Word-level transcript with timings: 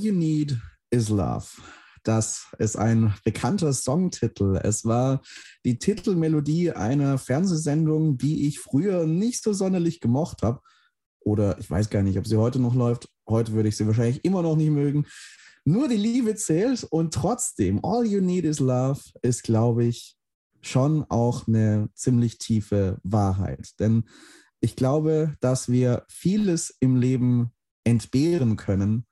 You 0.00 0.12
Need 0.12 0.56
is 0.90 1.10
Love. 1.10 1.46
Das 2.04 2.46
ist 2.58 2.76
ein 2.76 3.14
bekannter 3.24 3.74
Songtitel. 3.74 4.58
Es 4.62 4.86
war 4.86 5.20
die 5.66 5.78
Titelmelodie 5.78 6.72
einer 6.72 7.18
Fernsehsendung, 7.18 8.16
die 8.16 8.46
ich 8.46 8.60
früher 8.60 9.06
nicht 9.06 9.42
so 9.42 9.52
sonderlich 9.52 10.00
gemocht 10.00 10.42
habe. 10.42 10.60
Oder 11.20 11.58
ich 11.58 11.70
weiß 11.70 11.90
gar 11.90 12.02
nicht, 12.02 12.18
ob 12.18 12.26
sie 12.26 12.38
heute 12.38 12.58
noch 12.58 12.74
läuft. 12.74 13.10
Heute 13.28 13.52
würde 13.52 13.68
ich 13.68 13.76
sie 13.76 13.86
wahrscheinlich 13.86 14.24
immer 14.24 14.40
noch 14.40 14.56
nicht 14.56 14.70
mögen. 14.70 15.06
Nur 15.66 15.88
die 15.88 15.96
Liebe 15.96 16.34
zählt 16.34 16.84
und 16.84 17.12
trotzdem, 17.12 17.84
All 17.84 18.06
You 18.06 18.22
Need 18.22 18.46
is 18.46 18.58
Love 18.58 19.00
ist, 19.20 19.42
glaube 19.42 19.84
ich, 19.84 20.16
schon 20.62 21.04
auch 21.10 21.46
eine 21.46 21.90
ziemlich 21.94 22.38
tiefe 22.38 22.98
Wahrheit. 23.02 23.78
Denn 23.78 24.04
ich 24.60 24.76
glaube, 24.76 25.36
dass 25.40 25.68
wir 25.68 26.06
vieles 26.08 26.74
im 26.80 26.96
Leben 26.96 27.52
entbehren 27.84 28.56
können, 28.56 29.06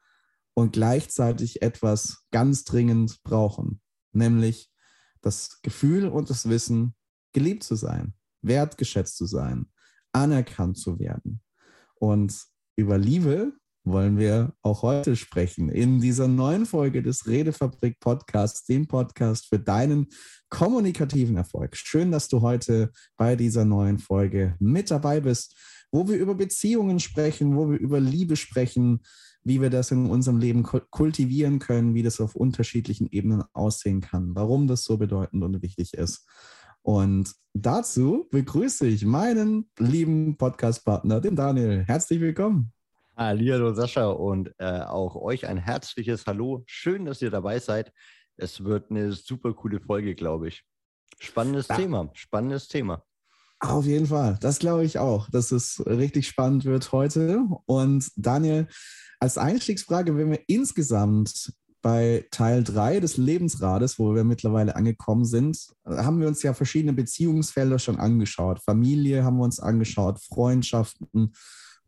und 0.59 0.73
gleichzeitig 0.73 1.62
etwas 1.62 2.25
ganz 2.33 2.65
dringend 2.65 3.23
brauchen, 3.23 3.80
nämlich 4.11 4.73
das 5.21 5.61
Gefühl 5.62 6.09
und 6.09 6.31
das 6.31 6.48
Wissen, 6.48 6.97
geliebt 7.33 7.62
zu 7.62 7.77
sein, 7.77 8.15
wertgeschätzt 8.42 9.17
zu 9.17 9.27
sein, 9.27 9.67
anerkannt 10.11 10.77
zu 10.77 10.98
werden. 10.98 11.42
Und 11.95 12.34
über 12.75 12.98
Liebe 12.98 13.53
wollen 13.84 14.19
wir 14.19 14.53
auch 14.62 14.83
heute 14.83 15.15
sprechen 15.15 15.69
in 15.69 16.00
dieser 16.00 16.27
neuen 16.27 16.67
Folge 16.67 17.05
des 17.05 17.28
Redefabrik 17.28 18.00
Podcasts, 18.00 18.65
dem 18.65 18.89
Podcast 18.89 19.47
für 19.47 19.61
deinen 19.61 20.09
kommunikativen 20.48 21.37
Erfolg. 21.37 21.77
Schön, 21.77 22.11
dass 22.11 22.27
du 22.27 22.41
heute 22.43 22.91
bei 23.17 23.37
dieser 23.37 23.65
neuen 23.65 24.00
Folge 24.00 24.56
mit 24.59 24.91
dabei 24.91 25.20
bist, 25.20 25.55
wo 25.93 26.09
wir 26.09 26.17
über 26.17 26.34
Beziehungen 26.34 26.98
sprechen, 26.98 27.56
wo 27.56 27.70
wir 27.70 27.78
über 27.78 28.00
Liebe 28.00 28.34
sprechen, 28.34 29.03
wie 29.48 29.62
wir 29.62 29.70
das 29.70 29.91
in 29.91 30.10
unserem 30.10 30.38
Leben 30.38 30.62
kultivieren 30.62 31.58
können, 31.58 31.94
wie 31.94 32.02
das 32.02 32.20
auf 32.20 32.36
unterschiedlichen 32.36 33.08
Ebenen 33.10 33.44
aussehen 33.54 34.02
kann, 34.02 34.34
warum 34.34 34.66
das 34.66 34.84
so 34.84 34.98
bedeutend 34.98 35.42
und 35.42 35.62
wichtig 35.62 35.94
ist. 35.94 36.27
Und 36.82 37.34
dazu 37.54 38.28
begrüße 38.30 38.86
ich 38.86 39.06
meinen 39.06 39.70
lieben 39.78 40.36
Podcast-Partner, 40.36 41.20
den 41.22 41.34
Daniel. 41.34 41.82
Herzlich 41.86 42.20
willkommen. 42.20 42.72
Hallo 43.16 43.72
Sascha 43.72 44.10
und 44.10 44.52
äh, 44.58 44.80
auch 44.82 45.16
euch 45.16 45.46
ein 45.46 45.56
herzliches 45.56 46.26
Hallo. 46.26 46.62
Schön, 46.66 47.06
dass 47.06 47.22
ihr 47.22 47.30
dabei 47.30 47.58
seid. 47.58 47.92
Es 48.36 48.62
wird 48.62 48.91
eine 48.91 49.12
super 49.12 49.54
coole 49.54 49.80
Folge, 49.80 50.14
glaube 50.14 50.48
ich. 50.48 50.62
Spannendes 51.19 51.69
ja. 51.69 51.76
Thema, 51.76 52.10
spannendes 52.12 52.69
Thema. 52.69 53.02
Auf 53.60 53.86
jeden 53.86 54.06
Fall, 54.06 54.38
das 54.41 54.60
glaube 54.60 54.84
ich 54.84 54.98
auch, 54.98 55.28
dass 55.30 55.50
es 55.50 55.84
richtig 55.84 56.28
spannend 56.28 56.64
wird 56.64 56.92
heute. 56.92 57.44
Und 57.66 58.08
Daniel, 58.14 58.69
als 59.20 59.38
Einstiegsfrage, 59.38 60.16
wenn 60.16 60.30
wir 60.30 60.41
insgesamt 60.47 61.52
bei 61.80 62.27
Teil 62.30 62.64
3 62.64 63.00
des 63.00 63.16
Lebensrades, 63.16 63.98
wo 63.98 64.14
wir 64.14 64.25
mittlerweile 64.25 64.75
angekommen 64.77 65.25
sind, 65.25 65.69
haben 65.84 66.20
wir 66.20 66.28
uns 66.28 66.42
ja 66.42 66.52
verschiedene 66.52 66.92
Beziehungsfelder 66.92 67.78
schon 67.78 67.98
angeschaut. 67.98 68.60
Familie 68.64 69.25
haben 69.25 69.36
wir 69.36 69.44
uns 69.44 69.60
angeschaut, 69.60 70.20
Freundschaften. 70.20 71.34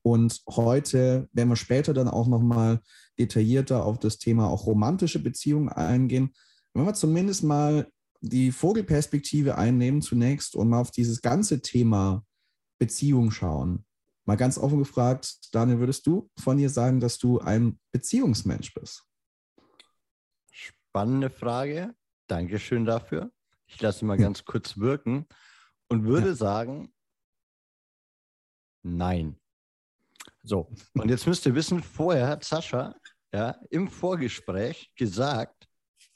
Und 0.02 0.40
heute 0.48 1.28
werden 1.32 1.48
wir 1.48 1.56
später 1.56 1.92
dann 1.92 2.08
auch 2.08 2.28
nochmal 2.28 2.80
detaillierter 3.18 3.84
auf 3.84 3.98
das 3.98 4.18
Thema 4.18 4.48
auch 4.48 4.66
romantische 4.66 5.18
Beziehungen 5.18 5.68
eingehen. 5.68 6.32
Wenn 6.72 6.86
wir 6.86 6.94
zumindest 6.94 7.42
mal 7.42 7.88
die 8.20 8.52
Vogelperspektive 8.52 9.58
einnehmen 9.58 10.02
zunächst 10.02 10.54
und 10.54 10.68
mal 10.68 10.80
auf 10.80 10.90
dieses 10.90 11.20
ganze 11.20 11.62
Thema 11.62 12.24
Beziehung 12.78 13.30
schauen. 13.30 13.84
Mal 14.30 14.36
ganz 14.36 14.58
offen 14.58 14.78
gefragt, 14.78 15.52
Daniel, 15.52 15.80
würdest 15.80 16.06
du 16.06 16.30
von 16.38 16.56
dir 16.56 16.70
sagen, 16.70 17.00
dass 17.00 17.18
du 17.18 17.40
ein 17.40 17.80
Beziehungsmensch 17.90 18.72
bist? 18.74 19.04
Spannende 20.52 21.30
Frage. 21.30 21.96
Dankeschön 22.28 22.84
dafür. 22.84 23.32
Ich 23.66 23.80
lasse 23.80 24.04
mal 24.04 24.16
ganz 24.16 24.44
kurz 24.44 24.78
wirken 24.78 25.26
und 25.88 26.04
würde 26.04 26.28
ja. 26.28 26.34
sagen, 26.36 26.94
nein. 28.84 29.36
So, 30.44 30.70
und 30.94 31.08
jetzt 31.08 31.26
müsst 31.26 31.44
ihr 31.46 31.56
wissen, 31.56 31.82
vorher 31.82 32.28
hat 32.28 32.44
Sascha 32.44 32.94
ja, 33.32 33.58
im 33.70 33.88
Vorgespräch 33.88 34.92
gesagt, 34.94 35.66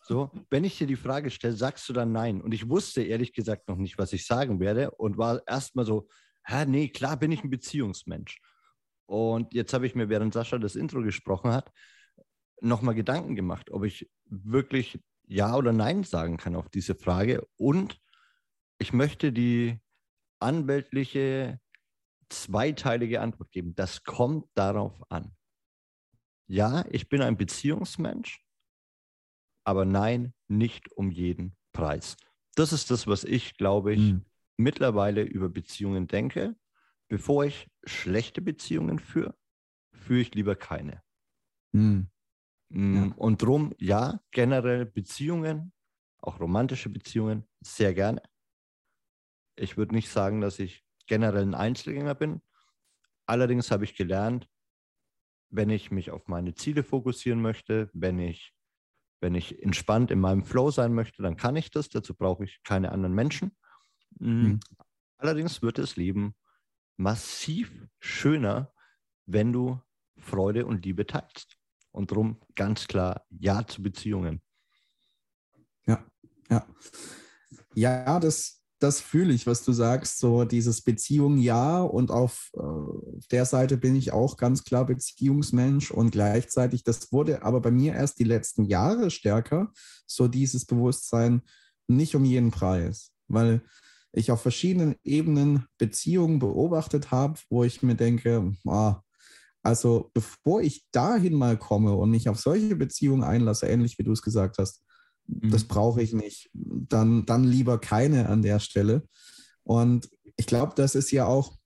so, 0.02 0.30
wenn 0.50 0.62
ich 0.62 0.78
dir 0.78 0.86
die 0.86 0.94
Frage 0.94 1.32
stelle, 1.32 1.56
sagst 1.56 1.88
du 1.88 1.92
dann 1.92 2.12
nein. 2.12 2.40
Und 2.40 2.54
ich 2.54 2.68
wusste 2.68 3.02
ehrlich 3.02 3.32
gesagt 3.32 3.66
noch 3.66 3.76
nicht, 3.76 3.98
was 3.98 4.12
ich 4.12 4.24
sagen 4.24 4.60
werde 4.60 4.92
und 4.92 5.18
war 5.18 5.42
erstmal 5.48 5.84
so, 5.84 6.06
ja, 6.48 6.64
nee, 6.64 6.88
klar 6.88 7.16
bin 7.16 7.32
ich 7.32 7.42
ein 7.42 7.50
Beziehungsmensch. 7.50 8.40
Und 9.06 9.52
jetzt 9.54 9.72
habe 9.72 9.86
ich 9.86 9.94
mir, 9.94 10.08
während 10.08 10.34
Sascha 10.34 10.58
das 10.58 10.76
Intro 10.76 11.02
gesprochen 11.02 11.50
hat, 11.52 11.72
nochmal 12.60 12.94
Gedanken 12.94 13.34
gemacht, 13.34 13.70
ob 13.70 13.84
ich 13.84 14.10
wirklich 14.24 15.00
Ja 15.26 15.56
oder 15.56 15.72
Nein 15.72 16.04
sagen 16.04 16.36
kann 16.36 16.56
auf 16.56 16.68
diese 16.68 16.94
Frage. 16.94 17.46
Und 17.56 18.00
ich 18.78 18.92
möchte 18.92 19.32
die 19.32 19.78
anwältliche 20.40 21.60
zweiteilige 22.28 23.20
Antwort 23.20 23.50
geben. 23.50 23.74
Das 23.74 24.04
kommt 24.04 24.46
darauf 24.54 25.10
an. 25.10 25.36
Ja, 26.46 26.84
ich 26.90 27.08
bin 27.08 27.22
ein 27.22 27.36
Beziehungsmensch, 27.36 28.44
aber 29.64 29.84
nein, 29.84 30.34
nicht 30.48 30.92
um 30.92 31.10
jeden 31.10 31.56
Preis. 31.72 32.16
Das 32.54 32.72
ist 32.72 32.90
das, 32.90 33.06
was 33.06 33.24
ich, 33.24 33.56
glaube 33.56 33.94
ich, 33.94 34.00
mhm 34.00 34.24
mittlerweile 34.56 35.22
über 35.22 35.48
Beziehungen 35.48 36.06
denke, 36.06 36.56
bevor 37.08 37.44
ich 37.44 37.68
schlechte 37.84 38.40
Beziehungen 38.40 38.98
führe, 38.98 39.36
führe 39.92 40.20
ich 40.20 40.34
lieber 40.34 40.56
keine. 40.56 41.02
Mhm. 42.70 42.94
Ja. 42.94 43.12
Und 43.16 43.42
drum, 43.42 43.74
ja, 43.78 44.20
generell 44.30 44.86
Beziehungen, 44.86 45.72
auch 46.18 46.40
romantische 46.40 46.88
Beziehungen, 46.88 47.46
sehr 47.60 47.94
gerne. 47.94 48.22
Ich 49.56 49.76
würde 49.76 49.94
nicht 49.94 50.08
sagen, 50.08 50.40
dass 50.40 50.58
ich 50.58 50.84
generell 51.06 51.42
ein 51.42 51.54
Einzelgänger 51.54 52.14
bin. 52.14 52.42
Allerdings 53.26 53.70
habe 53.70 53.84
ich 53.84 53.94
gelernt, 53.94 54.48
wenn 55.50 55.70
ich 55.70 55.90
mich 55.90 56.10
auf 56.10 56.26
meine 56.26 56.54
Ziele 56.54 56.82
fokussieren 56.82 57.40
möchte, 57.40 57.90
wenn 57.92 58.18
ich, 58.18 58.54
wenn 59.20 59.34
ich 59.34 59.62
entspannt 59.62 60.10
in 60.10 60.18
meinem 60.18 60.44
Flow 60.44 60.70
sein 60.70 60.94
möchte, 60.94 61.22
dann 61.22 61.36
kann 61.36 61.54
ich 61.54 61.70
das. 61.70 61.88
Dazu 61.88 62.14
brauche 62.14 62.44
ich 62.44 62.62
keine 62.64 62.90
anderen 62.90 63.14
Menschen. 63.14 63.56
Mhm. 64.18 64.60
Allerdings 65.18 65.62
wird 65.62 65.78
das 65.78 65.96
Leben 65.96 66.34
massiv 66.96 67.70
schöner, 67.98 68.72
wenn 69.26 69.52
du 69.52 69.80
Freude 70.16 70.66
und 70.66 70.84
Liebe 70.84 71.06
teilst. 71.06 71.56
Und 71.92 72.10
darum 72.10 72.40
ganz 72.54 72.86
klar 72.86 73.24
Ja 73.30 73.66
zu 73.66 73.82
Beziehungen. 73.82 74.42
Ja, 75.86 76.04
ja. 76.50 76.66
Ja, 77.74 78.20
das, 78.20 78.62
das 78.78 79.00
fühle 79.00 79.32
ich, 79.32 79.46
was 79.46 79.64
du 79.64 79.72
sagst, 79.72 80.18
so 80.18 80.44
dieses 80.44 80.82
Beziehung 80.82 81.38
ja 81.38 81.80
und 81.82 82.10
auf 82.10 82.50
äh, 82.54 83.20
der 83.30 83.44
Seite 83.46 83.76
bin 83.76 83.96
ich 83.96 84.12
auch 84.12 84.36
ganz 84.36 84.64
klar 84.64 84.86
Beziehungsmensch 84.86 85.90
und 85.90 86.10
gleichzeitig, 86.10 86.84
das 86.84 87.12
wurde 87.12 87.42
aber 87.42 87.60
bei 87.60 87.70
mir 87.70 87.94
erst 87.94 88.18
die 88.18 88.24
letzten 88.24 88.64
Jahre 88.64 89.10
stärker, 89.10 89.72
so 90.06 90.28
dieses 90.28 90.66
Bewusstsein 90.66 91.42
nicht 91.86 92.14
um 92.14 92.24
jeden 92.24 92.50
Preis, 92.50 93.12
weil 93.28 93.62
ich 94.14 94.30
auf 94.30 94.40
verschiedenen 94.40 94.94
Ebenen 95.02 95.66
Beziehungen 95.78 96.38
beobachtet 96.38 97.10
habe, 97.10 97.38
wo 97.50 97.64
ich 97.64 97.82
mir 97.82 97.96
denke, 97.96 98.52
ah, 98.66 99.00
also 99.62 100.10
bevor 100.14 100.60
ich 100.60 100.86
dahin 100.92 101.34
mal 101.34 101.58
komme 101.58 101.94
und 101.94 102.10
mich 102.10 102.28
auf 102.28 102.38
solche 102.38 102.76
Beziehungen 102.76 103.24
einlasse, 103.24 103.66
ähnlich 103.66 103.98
wie 103.98 104.04
du 104.04 104.12
es 104.12 104.22
gesagt 104.22 104.58
hast, 104.58 104.82
mhm. 105.26 105.50
das 105.50 105.64
brauche 105.64 106.02
ich 106.02 106.12
nicht, 106.12 106.50
dann, 106.52 107.26
dann 107.26 107.44
lieber 107.44 107.78
keine 107.78 108.28
an 108.28 108.42
der 108.42 108.60
Stelle. 108.60 109.02
Und 109.62 110.08
ich 110.36 110.46
glaube, 110.46 110.74
das 110.76 110.94
ist 110.94 111.10
ja 111.10 111.26
auch, 111.26 111.56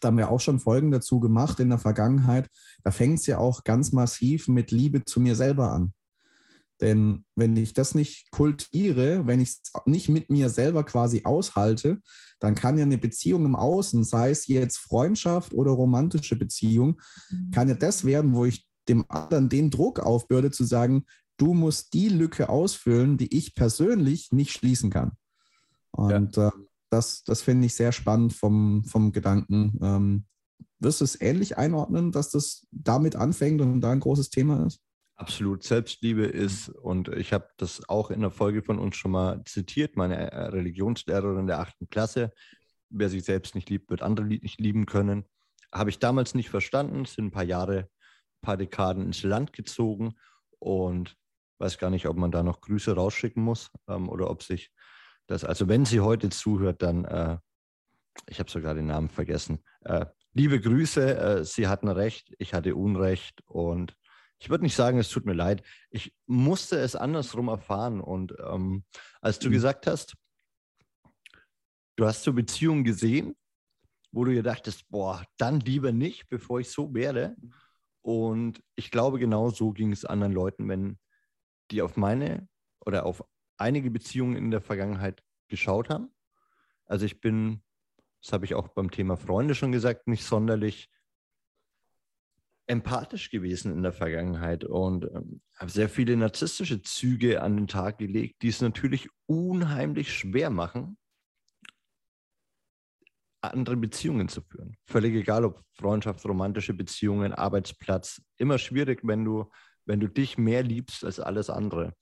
da 0.00 0.08
haben 0.08 0.18
wir 0.18 0.30
auch 0.30 0.40
schon 0.40 0.60
Folgen 0.60 0.90
dazu 0.90 1.18
gemacht 1.18 1.58
in 1.58 1.70
der 1.70 1.78
Vergangenheit, 1.78 2.48
da 2.84 2.90
fängt 2.90 3.18
es 3.18 3.26
ja 3.26 3.38
auch 3.38 3.64
ganz 3.64 3.92
massiv 3.92 4.46
mit 4.46 4.70
Liebe 4.70 5.04
zu 5.04 5.20
mir 5.20 5.34
selber 5.34 5.72
an. 5.72 5.94
Denn 6.80 7.24
wenn 7.34 7.56
ich 7.56 7.72
das 7.72 7.94
nicht 7.94 8.30
kultiviere, 8.30 9.26
wenn 9.26 9.40
ich 9.40 9.48
es 9.50 9.62
nicht 9.86 10.08
mit 10.08 10.28
mir 10.28 10.50
selber 10.50 10.84
quasi 10.84 11.22
aushalte, 11.24 12.00
dann 12.38 12.54
kann 12.54 12.76
ja 12.76 12.84
eine 12.84 12.98
Beziehung 12.98 13.46
im 13.46 13.56
Außen, 13.56 14.04
sei 14.04 14.30
es 14.30 14.46
jetzt 14.46 14.76
Freundschaft 14.76 15.54
oder 15.54 15.70
romantische 15.70 16.36
Beziehung, 16.36 17.00
mhm. 17.30 17.50
kann 17.50 17.68
ja 17.68 17.74
das 17.74 18.04
werden, 18.04 18.34
wo 18.34 18.44
ich 18.44 18.66
dem 18.88 19.04
anderen 19.08 19.48
den 19.48 19.70
Druck 19.70 20.00
aufbürde, 20.00 20.50
zu 20.50 20.64
sagen, 20.64 21.06
du 21.38 21.54
musst 21.54 21.94
die 21.94 22.08
Lücke 22.08 22.48
ausfüllen, 22.48 23.16
die 23.16 23.34
ich 23.36 23.54
persönlich 23.54 24.32
nicht 24.32 24.52
schließen 24.52 24.90
kann. 24.90 25.12
Und 25.90 26.36
ja. 26.36 26.48
äh, 26.48 26.52
das, 26.90 27.24
das 27.24 27.42
finde 27.42 27.66
ich 27.66 27.74
sehr 27.74 27.92
spannend 27.92 28.32
vom, 28.32 28.84
vom 28.84 29.12
Gedanken. 29.12 29.78
Ähm, 29.82 30.24
wirst 30.78 31.00
du 31.00 31.04
es 31.04 31.20
ähnlich 31.20 31.56
einordnen, 31.56 32.12
dass 32.12 32.30
das 32.30 32.66
damit 32.70 33.16
anfängt 33.16 33.60
und 33.60 33.80
da 33.80 33.92
ein 33.92 34.00
großes 34.00 34.30
Thema 34.30 34.66
ist? 34.66 34.80
Absolut. 35.16 35.62
Selbstliebe 35.62 36.26
ist, 36.26 36.68
und 36.68 37.08
ich 37.08 37.32
habe 37.32 37.48
das 37.56 37.88
auch 37.88 38.10
in 38.10 38.20
der 38.20 38.30
Folge 38.30 38.62
von 38.62 38.78
uns 38.78 38.96
schon 38.96 39.12
mal 39.12 39.42
zitiert, 39.44 39.96
meine 39.96 40.30
äh, 40.30 40.46
Religionslehrerin 40.48 41.46
der 41.46 41.60
achten 41.60 41.88
Klasse, 41.88 42.32
wer 42.90 43.08
sich 43.08 43.24
selbst 43.24 43.54
nicht 43.54 43.70
liebt, 43.70 43.90
wird 43.90 44.02
andere 44.02 44.26
nicht 44.26 44.60
lieben 44.60 44.84
können. 44.84 45.24
Habe 45.72 45.90
ich 45.90 45.98
damals 45.98 46.34
nicht 46.34 46.50
verstanden, 46.50 47.06
sind 47.06 47.26
ein 47.26 47.30
paar 47.30 47.44
Jahre 47.44 47.88
paar 48.42 48.56
Dekaden 48.56 49.02
ins 49.04 49.22
Land 49.22 49.52
gezogen 49.52 50.14
und 50.58 51.16
weiß 51.58 51.78
gar 51.78 51.90
nicht, 51.90 52.06
ob 52.06 52.16
man 52.16 52.30
da 52.30 52.42
noch 52.42 52.60
Grüße 52.60 52.94
rausschicken 52.94 53.42
muss 53.42 53.70
ähm, 53.88 54.08
oder 54.08 54.30
ob 54.30 54.42
sich 54.42 54.70
das, 55.26 55.44
also 55.44 55.66
wenn 55.68 55.84
sie 55.84 56.00
heute 56.00 56.28
zuhört, 56.28 56.82
dann, 56.82 57.04
äh, 57.06 57.38
ich 58.28 58.38
habe 58.38 58.50
sogar 58.50 58.74
den 58.74 58.86
Namen 58.86 59.08
vergessen. 59.08 59.64
Äh, 59.80 60.06
liebe 60.34 60.60
Grüße, 60.60 61.16
äh, 61.16 61.44
Sie 61.44 61.66
hatten 61.66 61.88
recht, 61.88 62.34
ich 62.38 62.54
hatte 62.54 62.76
Unrecht 62.76 63.42
und 63.46 63.96
ich 64.38 64.50
würde 64.50 64.64
nicht 64.64 64.74
sagen, 64.74 64.98
es 64.98 65.08
tut 65.08 65.24
mir 65.24 65.32
leid. 65.32 65.62
Ich 65.90 66.14
musste 66.26 66.78
es 66.78 66.94
andersrum 66.94 67.48
erfahren 67.48 68.00
und 68.00 68.34
ähm, 68.44 68.84
als 69.20 69.38
du 69.38 69.48
mhm. 69.48 69.52
gesagt 69.52 69.86
hast, 69.86 70.14
du 71.96 72.06
hast 72.06 72.22
so 72.22 72.32
Beziehungen 72.32 72.84
gesehen, 72.84 73.34
wo 74.12 74.24
du 74.24 74.32
dir 74.32 74.42
dachtest, 74.42 74.88
boah, 74.88 75.24
dann 75.38 75.60
lieber 75.60 75.92
nicht, 75.92 76.28
bevor 76.28 76.60
ich 76.60 76.70
so 76.70 76.94
werde. 76.94 77.36
Und 78.02 78.62
ich 78.74 78.90
glaube, 78.90 79.18
genau 79.18 79.50
so 79.50 79.72
ging 79.72 79.92
es 79.92 80.04
anderen 80.04 80.32
Leuten, 80.32 80.68
wenn 80.68 80.98
die 81.70 81.82
auf 81.82 81.96
meine 81.96 82.48
oder 82.84 83.04
auf 83.04 83.24
einige 83.58 83.90
Beziehungen 83.90 84.36
in 84.36 84.50
der 84.50 84.60
Vergangenheit 84.60 85.22
geschaut 85.48 85.90
haben. 85.90 86.14
Also 86.84 87.04
ich 87.04 87.20
bin, 87.20 87.62
das 88.22 88.32
habe 88.32 88.44
ich 88.44 88.54
auch 88.54 88.68
beim 88.68 88.90
Thema 88.90 89.16
Freunde 89.16 89.54
schon 89.54 89.72
gesagt, 89.72 90.06
nicht 90.06 90.24
sonderlich 90.24 90.88
empathisch 92.66 93.30
gewesen 93.30 93.72
in 93.72 93.82
der 93.82 93.92
Vergangenheit 93.92 94.64
und 94.64 95.04
ähm, 95.04 95.40
habe 95.56 95.70
sehr 95.70 95.88
viele 95.88 96.16
narzisstische 96.16 96.82
Züge 96.82 97.42
an 97.42 97.56
den 97.56 97.68
Tag 97.68 97.98
gelegt, 97.98 98.42
die 98.42 98.48
es 98.48 98.60
natürlich 98.60 99.08
unheimlich 99.26 100.12
schwer 100.12 100.50
machen, 100.50 100.98
andere 103.40 103.76
Beziehungen 103.76 104.28
zu 104.28 104.42
führen. 104.42 104.76
Völlig 104.86 105.14
egal, 105.14 105.44
ob 105.44 105.62
Freundschaft, 105.74 106.24
romantische 106.24 106.74
Beziehungen, 106.74 107.32
Arbeitsplatz, 107.32 108.20
immer 108.36 108.58
schwierig, 108.58 109.00
wenn 109.04 109.24
du, 109.24 109.50
wenn 109.84 110.00
du 110.00 110.08
dich 110.08 110.36
mehr 110.36 110.62
liebst 110.62 111.04
als 111.04 111.20
alles 111.20 111.48
andere. 111.50 111.94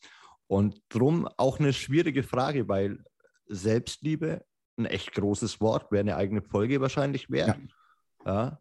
Und 0.46 0.80
drum 0.88 1.28
auch 1.36 1.58
eine 1.58 1.72
schwierige 1.72 2.22
Frage, 2.22 2.68
weil 2.68 3.02
Selbstliebe 3.46 4.44
ein 4.76 4.86
echt 4.86 5.12
großes 5.12 5.60
Wort, 5.60 5.92
wäre 5.92 6.00
eine 6.00 6.16
eigene 6.16 6.42
Folge 6.42 6.80
wahrscheinlich 6.80 7.30
wert. 7.30 7.58
Ja. 8.24 8.58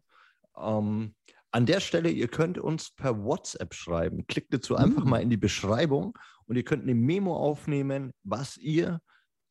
ja 0.56 0.78
ähm, 0.78 1.14
an 1.54 1.66
der 1.66 1.78
Stelle, 1.78 2.10
ihr 2.10 2.26
könnt 2.26 2.58
uns 2.58 2.90
per 2.90 3.22
WhatsApp 3.22 3.74
schreiben. 3.74 4.26
Klickt 4.26 4.52
dazu 4.52 4.74
einfach 4.74 5.04
mhm. 5.04 5.10
mal 5.10 5.22
in 5.22 5.30
die 5.30 5.36
Beschreibung 5.36 6.18
und 6.46 6.56
ihr 6.56 6.64
könnt 6.64 6.82
eine 6.82 6.96
Memo 6.96 7.36
aufnehmen, 7.36 8.12
was 8.24 8.56
ihr 8.56 9.00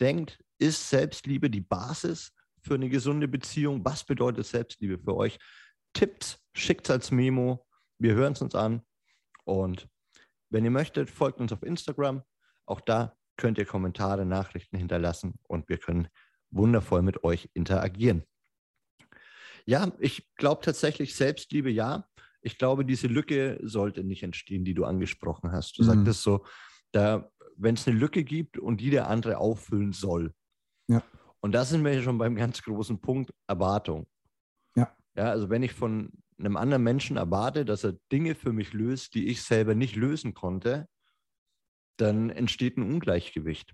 denkt, 0.01 0.43
ist 0.57 0.89
Selbstliebe 0.89 1.49
die 1.49 1.61
Basis 1.61 2.33
für 2.61 2.73
eine 2.73 2.89
gesunde 2.89 3.29
Beziehung? 3.29 3.85
Was 3.85 4.03
bedeutet 4.03 4.45
Selbstliebe 4.45 4.99
für 4.99 5.15
euch? 5.15 5.39
Tipps, 5.93 6.39
schickt 6.53 6.89
als 6.89 7.09
Memo. 7.09 7.65
Wir 7.99 8.15
hören 8.15 8.33
es 8.33 8.41
uns 8.41 8.53
an. 8.53 8.81
Und 9.45 9.87
wenn 10.49 10.65
ihr 10.65 10.71
möchtet, 10.71 11.09
folgt 11.09 11.39
uns 11.39 11.53
auf 11.53 11.63
Instagram. 11.63 12.21
Auch 12.65 12.81
da 12.81 13.15
könnt 13.37 13.57
ihr 13.57 13.65
Kommentare, 13.65 14.25
Nachrichten 14.25 14.75
hinterlassen 14.75 15.35
und 15.43 15.69
wir 15.69 15.77
können 15.77 16.09
wundervoll 16.51 17.01
mit 17.01 17.23
euch 17.23 17.49
interagieren. 17.53 18.23
Ja, 19.65 19.91
ich 19.99 20.27
glaube 20.35 20.61
tatsächlich 20.61 21.15
Selbstliebe, 21.15 21.69
ja. 21.69 22.07
Ich 22.41 22.57
glaube, 22.57 22.83
diese 22.83 23.07
Lücke 23.07 23.59
sollte 23.61 24.03
nicht 24.03 24.23
entstehen, 24.23 24.65
die 24.65 24.73
du 24.73 24.83
angesprochen 24.83 25.51
hast. 25.51 25.77
Du 25.77 25.83
mhm. 25.83 25.87
sagtest 25.87 26.23
so, 26.23 26.45
da, 26.91 27.31
wenn 27.55 27.75
es 27.75 27.87
eine 27.87 27.97
Lücke 27.97 28.23
gibt 28.23 28.57
und 28.57 28.81
die 28.81 28.89
der 28.89 29.07
andere 29.07 29.37
auffüllen 29.37 29.93
soll. 29.93 30.33
Ja. 30.87 31.03
Und 31.39 31.53
da 31.53 31.65
sind 31.65 31.83
wir 31.83 31.93
ja 31.93 32.01
schon 32.01 32.17
beim 32.17 32.35
ganz 32.35 32.61
großen 32.61 32.99
Punkt 32.99 33.33
Erwartung. 33.47 34.07
Ja. 34.75 34.95
Ja, 35.15 35.29
also 35.29 35.49
wenn 35.49 35.63
ich 35.63 35.73
von 35.73 36.11
einem 36.37 36.57
anderen 36.57 36.83
Menschen 36.83 37.17
erwarte, 37.17 37.65
dass 37.65 37.83
er 37.83 37.97
Dinge 38.11 38.35
für 38.35 38.53
mich 38.53 38.73
löst, 38.73 39.15
die 39.15 39.27
ich 39.27 39.43
selber 39.43 39.75
nicht 39.75 39.95
lösen 39.95 40.33
konnte, 40.33 40.87
dann 41.97 42.29
entsteht 42.29 42.77
ein 42.77 42.83
Ungleichgewicht. 42.83 43.73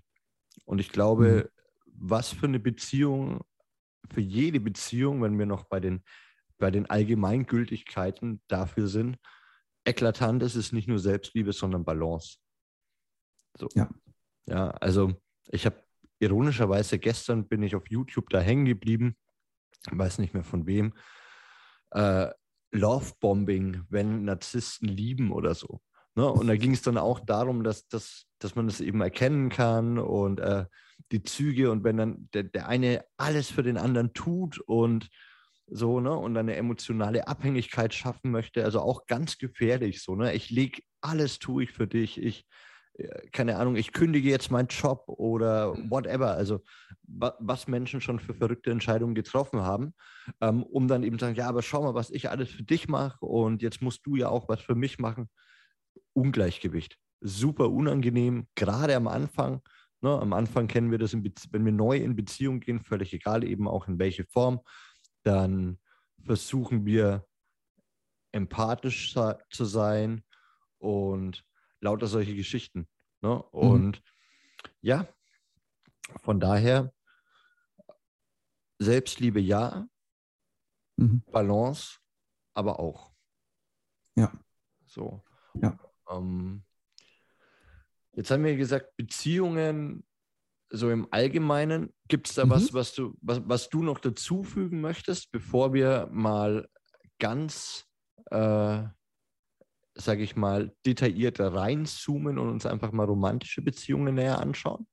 Und 0.64 0.78
ich 0.78 0.90
glaube, 0.90 1.50
mhm. 1.50 1.92
was 2.08 2.30
für 2.30 2.46
eine 2.46 2.60
Beziehung, 2.60 3.40
für 4.12 4.20
jede 4.20 4.60
Beziehung, 4.60 5.22
wenn 5.22 5.38
wir 5.38 5.46
noch 5.46 5.64
bei 5.64 5.80
den, 5.80 6.02
bei 6.58 6.70
den 6.70 6.88
Allgemeingültigkeiten 6.88 8.42
dafür 8.48 8.88
sind, 8.88 9.18
eklatant 9.84 10.42
ist 10.42 10.56
es 10.56 10.72
nicht 10.72 10.88
nur 10.88 10.98
Selbstliebe, 10.98 11.52
sondern 11.52 11.84
Balance. 11.84 12.38
So. 13.58 13.68
Ja. 13.74 13.88
Ja, 14.46 14.70
also 14.70 15.14
ich 15.48 15.66
habe 15.66 15.82
ironischerweise 16.18 16.98
gestern 16.98 17.46
bin 17.46 17.62
ich 17.62 17.74
auf 17.74 17.88
YouTube 17.88 18.28
da 18.30 18.40
hängen 18.40 18.64
geblieben, 18.64 19.16
weiß 19.90 20.18
nicht 20.18 20.34
mehr 20.34 20.44
von 20.44 20.66
wem. 20.66 20.92
Äh, 21.90 22.30
Lovebombing, 22.72 23.84
wenn 23.88 24.24
Narzissten 24.24 24.88
lieben 24.88 25.32
oder 25.32 25.54
so. 25.54 25.80
Ne? 26.14 26.26
Und 26.26 26.46
da 26.46 26.56
ging 26.56 26.72
es 26.72 26.82
dann 26.82 26.98
auch 26.98 27.20
darum, 27.20 27.64
dass, 27.64 27.88
dass, 27.88 28.26
dass 28.38 28.56
man 28.56 28.66
das 28.66 28.80
eben 28.80 29.00
erkennen 29.00 29.48
kann 29.48 29.98
und 29.98 30.40
äh, 30.40 30.66
die 31.12 31.22
Züge 31.22 31.70
und 31.70 31.84
wenn 31.84 31.96
dann 31.96 32.28
der, 32.34 32.44
der 32.44 32.68
eine 32.68 33.04
alles 33.16 33.50
für 33.50 33.62
den 33.62 33.76
anderen 33.76 34.12
tut 34.12 34.58
und 34.58 35.08
so, 35.72 36.00
ne, 36.00 36.12
und 36.12 36.36
eine 36.36 36.56
emotionale 36.56 37.28
Abhängigkeit 37.28 37.94
schaffen 37.94 38.32
möchte, 38.32 38.64
also 38.64 38.80
auch 38.80 39.06
ganz 39.06 39.38
gefährlich 39.38 40.02
so, 40.02 40.16
ne? 40.16 40.34
Ich 40.34 40.50
lege 40.50 40.82
alles 41.00 41.38
tue 41.38 41.62
ich 41.64 41.72
für 41.72 41.86
dich, 41.86 42.20
ich 42.20 42.44
äh, 42.94 43.28
keine 43.30 43.56
Ahnung, 43.56 43.76
ich 43.76 43.92
kündige 43.92 44.28
jetzt 44.28 44.50
meinen 44.50 44.68
Job 44.68 45.04
oder 45.06 45.76
whatever. 45.88 46.32
Also 46.32 46.62
was 47.06 47.68
Menschen 47.68 48.00
schon 48.00 48.20
für 48.20 48.34
verrückte 48.34 48.70
Entscheidungen 48.70 49.14
getroffen 49.14 49.62
haben, 49.62 49.94
ähm, 50.40 50.62
um 50.62 50.88
dann 50.88 51.02
eben 51.02 51.18
zu 51.18 51.24
sagen, 51.24 51.36
ja, 51.36 51.48
aber 51.48 51.62
schau 51.62 51.82
mal, 51.82 51.94
was 51.94 52.10
ich 52.10 52.30
alles 52.30 52.50
für 52.50 52.62
dich 52.62 52.88
mache 52.88 53.24
und 53.24 53.62
jetzt 53.62 53.82
musst 53.82 54.06
du 54.06 54.16
ja 54.16 54.28
auch 54.28 54.48
was 54.48 54.60
für 54.60 54.74
mich 54.74 54.98
machen. 54.98 55.28
Ungleichgewicht. 56.20 56.98
Super 57.20 57.70
unangenehm, 57.70 58.46
gerade 58.54 58.96
am 58.96 59.08
Anfang. 59.08 59.62
Ne, 60.02 60.18
am 60.18 60.32
Anfang 60.32 60.66
kennen 60.66 60.90
wir 60.90 60.98
das, 60.98 61.12
wenn 61.12 61.64
wir 61.64 61.72
neu 61.72 61.98
in 61.98 62.16
Beziehung 62.16 62.60
gehen, 62.60 62.80
völlig 62.80 63.12
egal 63.12 63.44
eben 63.44 63.68
auch 63.68 63.86
in 63.86 63.98
welche 63.98 64.24
Form, 64.24 64.60
dann 65.22 65.78
versuchen 66.24 66.86
wir 66.86 67.26
empathisch 68.32 69.14
zu 69.50 69.64
sein 69.64 70.24
und 70.78 71.44
lauter 71.80 72.06
solche 72.06 72.34
Geschichten. 72.34 72.88
Ne? 73.20 73.44
Mhm. 73.52 73.58
Und 73.58 73.96
mhm. 73.96 74.70
ja, 74.80 75.08
von 76.22 76.40
daher 76.40 76.92
Selbstliebe 78.78 79.40
ja, 79.40 79.86
mhm. 80.96 81.22
Balance 81.30 81.98
aber 82.54 82.80
auch. 82.80 83.12
Ja. 84.16 84.32
So. 84.86 85.22
Ja. 85.54 85.78
Ähm, 86.10 86.62
jetzt 88.14 88.30
haben 88.30 88.44
wir 88.44 88.56
gesagt, 88.56 88.96
Beziehungen 88.96 90.04
so 90.70 90.90
im 90.90 91.08
Allgemeinen. 91.10 91.92
Gibt 92.08 92.28
es 92.28 92.34
da 92.34 92.44
mhm. 92.44 92.50
was, 92.50 92.72
was 92.74 92.94
du, 92.94 93.14
was, 93.20 93.40
was 93.44 93.68
du 93.68 93.82
noch 93.82 93.98
dazufügen 93.98 94.80
möchtest, 94.80 95.32
bevor 95.32 95.72
wir 95.72 96.08
mal 96.12 96.68
ganz 97.18 97.86
äh, 98.30 98.82
sage 100.00 100.22
ich 100.22 100.36
mal, 100.36 100.72
detaillierter 100.86 101.52
reinzoomen 101.52 102.38
und 102.38 102.48
uns 102.48 102.66
einfach 102.66 102.92
mal 102.92 103.04
romantische 103.04 103.62
Beziehungen 103.62 104.14
näher 104.14 104.40
anschauen? 104.40 104.86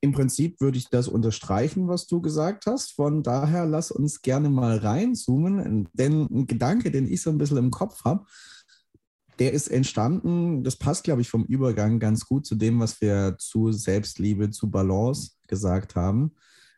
Im 0.00 0.12
Prinzip 0.12 0.60
würde 0.60 0.78
ich 0.78 0.88
das 0.90 1.08
unterstreichen, 1.08 1.88
was 1.88 2.06
du 2.06 2.20
gesagt 2.20 2.66
hast. 2.66 2.92
Von 2.92 3.24
daher 3.24 3.66
lass 3.66 3.90
uns 3.90 4.22
gerne 4.22 4.48
mal 4.48 4.78
reinzoomen, 4.78 5.88
denn 5.92 6.28
ein 6.30 6.46
Gedanke, 6.46 6.92
den 6.92 7.10
ich 7.10 7.20
so 7.20 7.30
ein 7.30 7.38
bisschen 7.38 7.56
im 7.56 7.72
Kopf 7.72 8.04
habe, 8.04 8.24
der 9.38 9.52
ist 9.52 9.68
entstanden, 9.68 10.64
das 10.64 10.76
passt, 10.76 11.04
glaube 11.04 11.20
ich, 11.20 11.28
vom 11.28 11.44
Übergang 11.44 12.00
ganz 12.00 12.26
gut 12.26 12.46
zu 12.46 12.56
dem, 12.56 12.80
was 12.80 13.00
wir 13.00 13.36
zu 13.38 13.72
Selbstliebe, 13.72 14.50
zu 14.50 14.70
Balance 14.70 15.32
gesagt 15.46 15.94
haben, 15.94 16.34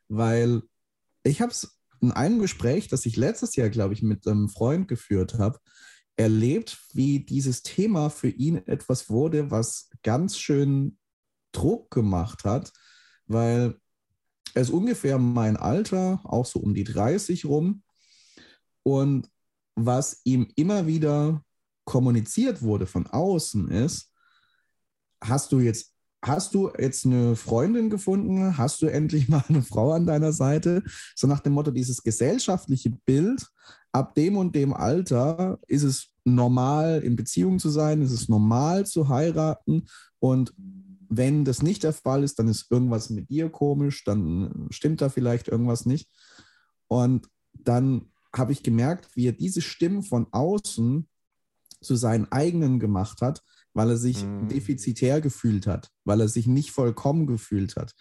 weil 0.09 0.63
ich 1.23 1.41
habe 1.41 1.53
es 1.53 1.79
in 2.01 2.13
einem 2.13 2.39
Gespräch, 2.39 2.89
das 2.89 3.07
ich 3.07 3.17
letztes 3.17 3.57
Jahr, 3.57 3.71
glaube 3.71 3.95
ich, 3.95 4.03
mit 4.03 4.27
einem 4.27 4.49
Freund 4.49 4.89
geführt 4.89 5.35
habe, 5.39 5.59
erlebt, 6.17 6.79
wie 6.93 7.21
dieses 7.21 7.63
Thema 7.63 8.11
für 8.11 8.29
ihn 8.29 8.57
etwas 8.67 9.09
wurde, 9.09 9.51
was 9.51 9.91
ganz 10.03 10.39
schön 10.39 10.99
Druck 11.53 11.91
gemacht 11.91 12.45
hat, 12.45 12.73
weil 13.27 13.77
er 14.55 14.63
ist 14.63 14.71
ungefähr 14.71 15.19
mein 15.19 15.57
Alter, 15.57 16.21
auch 16.25 16.45
so 16.45 16.59
um 16.61 16.75
die 16.75 16.85
30 16.85 17.45
rum. 17.45 17.83
Und 18.83 19.31
was 19.77 20.21
ihm 20.25 20.51
immer 20.57 20.87
wieder 20.87 21.45
kommuniziert 21.91 22.63
wurde 22.63 22.87
von 22.87 23.09
außen 23.09 23.69
ist, 23.69 24.13
hast 25.21 25.51
du 25.51 25.59
jetzt 25.59 25.93
hast 26.23 26.55
du 26.55 26.71
jetzt 26.79 27.05
eine 27.05 27.35
Freundin 27.35 27.91
gefunden? 27.91 28.57
Hast 28.57 28.81
du 28.83 28.87
endlich 28.87 29.29
mal 29.29 29.43
eine 29.49 29.63
Frau 29.63 29.91
an 29.93 30.07
deiner 30.07 30.33
Seite? 30.33 30.85
So 31.17 31.27
nach 31.27 31.41
dem 31.41 31.55
Motto, 31.55 31.73
dieses 31.73 32.03
gesellschaftliche 32.03 32.91
Bild, 32.91 33.45
ab 33.91 34.15
dem 34.15 34.37
und 34.37 34.55
dem 34.55 34.73
Alter 34.73 35.59
ist 35.67 35.83
es 35.83 36.11
normal, 36.25 37.01
in 37.03 37.17
Beziehung 37.17 37.59
zu 37.59 37.71
sein, 37.71 38.03
ist 38.03 38.13
es 38.13 38.29
normal 38.29 38.87
zu 38.87 39.09
heiraten 39.09 39.87
und 40.21 40.55
wenn 41.09 41.45
das 41.45 41.61
nicht 41.61 41.83
der 41.83 41.93
Fall 41.93 42.23
ist, 42.23 42.39
dann 42.39 42.47
ist 42.47 42.71
irgendwas 42.71 43.11
mit 43.11 43.31
dir 43.31 43.51
komisch, 43.51 44.05
dann 44.05 44.69
stimmt 44.71 45.01
da 45.01 45.09
vielleicht 45.09 45.49
irgendwas 45.49 45.87
nicht. 45.87 46.09
Und 46.87 47.27
dann 47.53 48.13
habe 48.33 48.53
ich 48.53 48.63
gemerkt, 48.63 49.09
wie 49.17 49.27
er 49.27 49.33
diese 49.33 49.61
Stimmen 49.61 50.05
von 50.05 50.29
außen 50.31 51.09
zu 51.81 51.97
seinen 51.97 52.31
eigenen 52.31 52.79
gemacht 52.79 53.23
hat, 53.23 53.43
weil 53.73 53.91
er 53.91 53.97
sich 53.97 54.25
mhm. 54.25 54.49
defizitär 54.49 55.21
gefühlt 55.21 55.67
hat, 55.67 55.91
weil 56.05 56.21
er 56.21 56.29
sich 56.29 56.47
nicht 56.47 56.71
vollkommen 56.71 57.27
gefühlt 57.27 57.77
hat. 57.77 57.95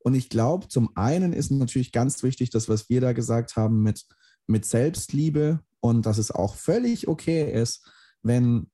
Und 0.00 0.14
ich 0.14 0.28
glaube, 0.28 0.68
zum 0.68 0.94
einen 0.96 1.32
ist 1.32 1.50
natürlich 1.50 1.92
ganz 1.92 2.22
wichtig, 2.22 2.50
das, 2.50 2.68
was 2.68 2.90
wir 2.90 3.00
da 3.00 3.12
gesagt 3.12 3.56
haben 3.56 3.82
mit, 3.82 4.04
mit 4.46 4.66
Selbstliebe 4.66 5.60
und 5.80 6.04
dass 6.04 6.18
es 6.18 6.30
auch 6.30 6.56
völlig 6.56 7.08
okay 7.08 7.50
ist, 7.50 7.90
wenn 8.22 8.66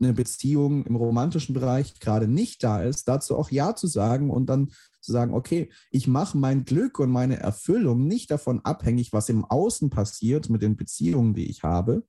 eine 0.00 0.12
Beziehung 0.12 0.84
im 0.86 0.96
romantischen 0.96 1.54
Bereich 1.54 1.98
gerade 2.00 2.28
nicht 2.28 2.62
da 2.62 2.82
ist, 2.82 3.08
dazu 3.08 3.36
auch 3.36 3.50
Ja 3.50 3.74
zu 3.74 3.86
sagen 3.86 4.30
und 4.30 4.46
dann 4.46 4.68
zu 5.00 5.12
sagen, 5.12 5.34
okay, 5.34 5.70
ich 5.90 6.06
mache 6.06 6.38
mein 6.38 6.64
Glück 6.64 6.98
und 6.98 7.10
meine 7.10 7.38
Erfüllung 7.38 8.06
nicht 8.06 8.30
davon 8.30 8.60
abhängig, 8.60 9.12
was 9.12 9.28
im 9.28 9.44
Außen 9.44 9.90
passiert 9.90 10.48
mit 10.48 10.62
den 10.62 10.76
Beziehungen, 10.76 11.34
die 11.34 11.50
ich 11.50 11.62
habe. 11.62 12.04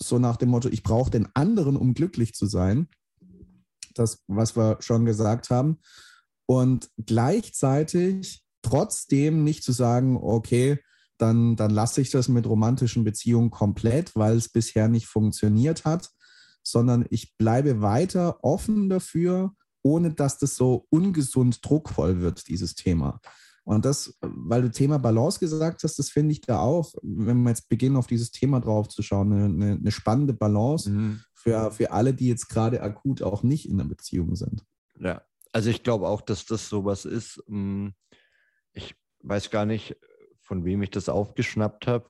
So 0.00 0.18
nach 0.18 0.36
dem 0.36 0.50
Motto, 0.50 0.68
ich 0.68 0.82
brauche 0.82 1.10
den 1.10 1.28
anderen, 1.34 1.76
um 1.76 1.94
glücklich 1.94 2.34
zu 2.34 2.46
sein. 2.46 2.88
Das, 3.94 4.22
was 4.26 4.56
wir 4.56 4.78
schon 4.80 5.04
gesagt 5.04 5.50
haben. 5.50 5.78
Und 6.46 6.88
gleichzeitig 6.96 8.42
trotzdem 8.62 9.44
nicht 9.44 9.64
zu 9.64 9.72
sagen, 9.72 10.16
okay, 10.16 10.78
dann, 11.18 11.56
dann 11.56 11.70
lasse 11.70 12.00
ich 12.00 12.10
das 12.10 12.28
mit 12.28 12.46
romantischen 12.46 13.04
Beziehungen 13.04 13.50
komplett, 13.50 14.14
weil 14.14 14.36
es 14.36 14.48
bisher 14.48 14.88
nicht 14.88 15.06
funktioniert 15.06 15.84
hat, 15.84 16.10
sondern 16.62 17.06
ich 17.10 17.36
bleibe 17.36 17.80
weiter 17.80 18.42
offen 18.44 18.88
dafür, 18.88 19.54
ohne 19.82 20.12
dass 20.12 20.38
das 20.38 20.54
so 20.54 20.86
ungesund 20.90 21.58
druckvoll 21.62 22.20
wird, 22.20 22.48
dieses 22.48 22.74
Thema. 22.74 23.20
Und 23.68 23.84
das, 23.84 24.16
weil 24.22 24.62
du 24.62 24.70
Thema 24.70 24.98
Balance 24.98 25.38
gesagt 25.38 25.82
hast, 25.82 25.98
das 25.98 26.08
finde 26.08 26.32
ich 26.32 26.40
da 26.40 26.58
auch, 26.58 26.94
wenn 27.02 27.42
wir 27.42 27.50
jetzt 27.50 27.68
beginnen, 27.68 27.96
auf 27.96 28.06
dieses 28.06 28.30
Thema 28.30 28.60
drauf 28.60 28.88
zu 28.88 29.02
schauen, 29.02 29.30
eine, 29.30 29.72
eine 29.74 29.90
spannende 29.90 30.32
Balance 30.32 30.88
mhm. 30.88 31.20
für, 31.34 31.70
für 31.70 31.90
alle, 31.90 32.14
die 32.14 32.28
jetzt 32.28 32.48
gerade 32.48 32.80
akut 32.80 33.20
auch 33.20 33.42
nicht 33.42 33.68
in 33.68 33.78
einer 33.78 33.86
Beziehung 33.86 34.36
sind. 34.36 34.64
Ja, 34.98 35.20
also 35.52 35.68
ich 35.68 35.82
glaube 35.82 36.08
auch, 36.08 36.22
dass 36.22 36.46
das 36.46 36.70
sowas 36.70 37.04
ist. 37.04 37.42
Hm, 37.46 37.92
ich 38.72 38.94
weiß 39.20 39.50
gar 39.50 39.66
nicht, 39.66 39.98
von 40.40 40.64
wem 40.64 40.82
ich 40.82 40.90
das 40.90 41.10
aufgeschnappt 41.10 41.86
habe. 41.86 42.08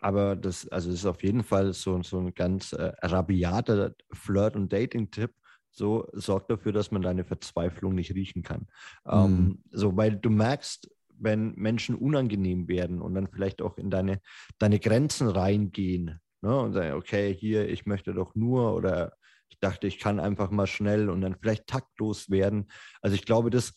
Aber 0.00 0.34
das, 0.34 0.66
also 0.70 0.90
das 0.90 0.98
ist 0.98 1.06
auf 1.06 1.22
jeden 1.22 1.44
Fall 1.44 1.72
so, 1.72 2.02
so 2.02 2.18
ein 2.18 2.34
ganz 2.34 2.72
äh, 2.72 2.90
rabiater 3.00 3.94
Flirt- 4.10 4.56
und 4.56 4.72
Dating-Tipp. 4.72 5.32
So 5.70 6.08
sorgt 6.12 6.50
dafür, 6.50 6.72
dass 6.72 6.90
man 6.90 7.02
deine 7.02 7.24
Verzweiflung 7.24 7.94
nicht 7.94 8.14
riechen 8.14 8.42
kann. 8.42 8.66
Mhm. 9.04 9.10
Ähm, 9.10 9.64
so, 9.70 9.96
weil 9.96 10.16
du 10.16 10.30
merkst, 10.30 10.90
wenn 11.08 11.52
Menschen 11.54 11.94
unangenehm 11.94 12.68
werden 12.68 13.00
und 13.00 13.14
dann 13.14 13.28
vielleicht 13.28 13.62
auch 13.62 13.76
in 13.76 13.90
deine, 13.90 14.20
deine 14.58 14.80
Grenzen 14.80 15.28
reingehen 15.28 16.20
ne, 16.40 16.58
und 16.58 16.72
sagen, 16.72 16.94
okay, 16.94 17.34
hier, 17.34 17.68
ich 17.68 17.86
möchte 17.86 18.14
doch 18.14 18.34
nur 18.34 18.74
oder 18.74 19.12
ich 19.48 19.58
dachte, 19.58 19.86
ich 19.86 19.98
kann 19.98 20.20
einfach 20.20 20.50
mal 20.50 20.66
schnell 20.66 21.10
und 21.10 21.20
dann 21.20 21.36
vielleicht 21.36 21.66
taktlos 21.66 22.30
werden. 22.30 22.70
Also 23.02 23.14
ich 23.14 23.24
glaube, 23.24 23.50
das 23.50 23.74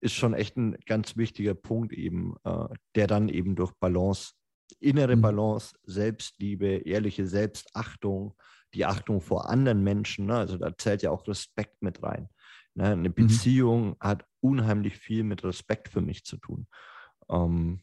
ist 0.00 0.14
schon 0.14 0.34
echt 0.34 0.56
ein 0.56 0.76
ganz 0.86 1.16
wichtiger 1.16 1.54
Punkt 1.54 1.92
eben, 1.92 2.34
äh, 2.44 2.68
der 2.94 3.06
dann 3.06 3.28
eben 3.28 3.56
durch 3.56 3.72
Balance 3.78 4.32
innere 4.80 5.16
mhm. 5.16 5.22
Balance, 5.22 5.76
Selbstliebe, 5.84 6.66
ehrliche 6.86 7.26
Selbstachtung, 7.26 8.34
die 8.74 8.84
Achtung 8.86 9.20
vor 9.20 9.48
anderen 9.48 9.82
Menschen, 9.82 10.26
ne? 10.26 10.36
also 10.36 10.58
da 10.58 10.76
zählt 10.76 11.02
ja 11.02 11.10
auch 11.10 11.26
Respekt 11.26 11.82
mit 11.82 12.02
rein. 12.02 12.28
Ne? 12.74 12.86
Eine 12.86 13.08
mhm. 13.08 13.14
Beziehung 13.14 13.88
mhm. 13.88 13.96
hat 14.00 14.26
unheimlich 14.40 14.96
viel 14.96 15.24
mit 15.24 15.44
Respekt 15.44 15.88
für 15.88 16.00
mich 16.00 16.24
zu 16.24 16.36
tun. 16.36 16.66
Ähm, 17.28 17.82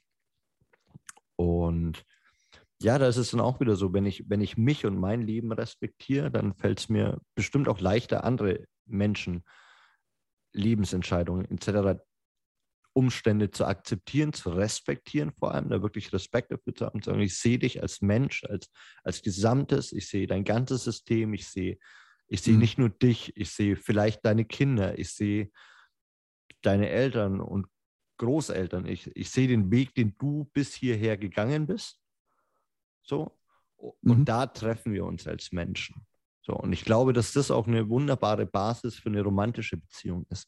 und 1.36 2.06
ja, 2.82 2.98
da 2.98 3.08
ist 3.08 3.18
es 3.18 3.32
dann 3.32 3.40
auch 3.40 3.60
wieder 3.60 3.76
so, 3.76 3.94
wenn 3.94 4.06
ich, 4.06 4.30
wenn 4.30 4.42
ich 4.42 4.58
mich 4.58 4.86
und 4.86 5.00
mein 5.00 5.22
Leben 5.22 5.52
respektiere, 5.52 6.30
dann 6.30 6.54
fällt 6.54 6.80
es 6.80 6.90
mir 6.90 7.22
bestimmt 7.34 7.68
auch 7.68 7.80
leichter, 7.80 8.24
andere 8.24 8.66
Menschen, 8.86 9.44
Lebensentscheidungen 10.52 11.50
etc. 11.50 12.02
Umstände 12.94 13.52
zu 13.52 13.66
akzeptieren, 13.66 14.34
zu 14.34 14.52
respektieren, 14.52 15.32
vor 15.32 15.54
allem 15.54 15.70
da 15.70 15.82
wirklich 15.82 16.14
Respekt 16.14 16.52
dafür 16.52 16.76
zu 16.76 16.86
haben, 16.86 17.02
zu 17.02 17.10
sagen, 17.10 17.22
ich 17.22 17.38
sehe 17.38 17.60
dich 17.60 17.82
als 17.82 18.02
Mensch, 18.02 18.44
als, 18.44 18.70
als 19.04 19.22
Gesamtes, 19.22 19.92
ich 19.92 20.08
sehe 20.08 20.28
dein 20.28 20.44
ganzes 20.44 20.84
System, 20.84 21.34
ich 21.34 21.48
sehe, 21.48 21.80
ich 22.28 22.42
sehe 22.42 22.54
mhm. 22.54 22.60
nicht 22.60 22.78
nur 22.78 22.90
dich, 22.90 23.36
ich 23.36 23.52
sehe 23.52 23.76
vielleicht 23.76 24.24
deine 24.26 24.46
Kinder, 24.46 24.98
ich 24.98 25.12
sehe 25.12 25.52
deine 26.62 26.90
Eltern 26.90 27.42
und 27.42 27.68
Großeltern, 28.18 28.86
ich, 28.86 29.10
ich 29.16 29.32
sehe 29.32 29.48
den 29.48 29.72
Weg, 29.72 29.96
den 29.96 30.16
du 30.20 30.50
bis 30.54 30.74
hierher 30.74 31.18
gegangen 31.18 31.66
bist. 31.66 32.00
So. 33.02 33.38
Und 33.76 34.20
mhm. 34.20 34.26
da 34.26 34.46
treffen 34.46 34.94
wir 34.94 35.04
uns 35.06 35.28
als 35.28 35.52
Menschen. 35.52 36.06
So, 36.42 36.54
und 36.54 36.74
ich 36.74 36.86
glaube, 36.86 37.12
dass 37.12 37.34
das 37.34 37.52
auch 37.52 37.68
eine 37.68 37.90
wunderbare 37.90 38.46
Basis 38.46 38.96
für 38.96 39.10
eine 39.10 39.22
romantische 39.22 39.78
Beziehung 39.78 40.26
ist 40.30 40.48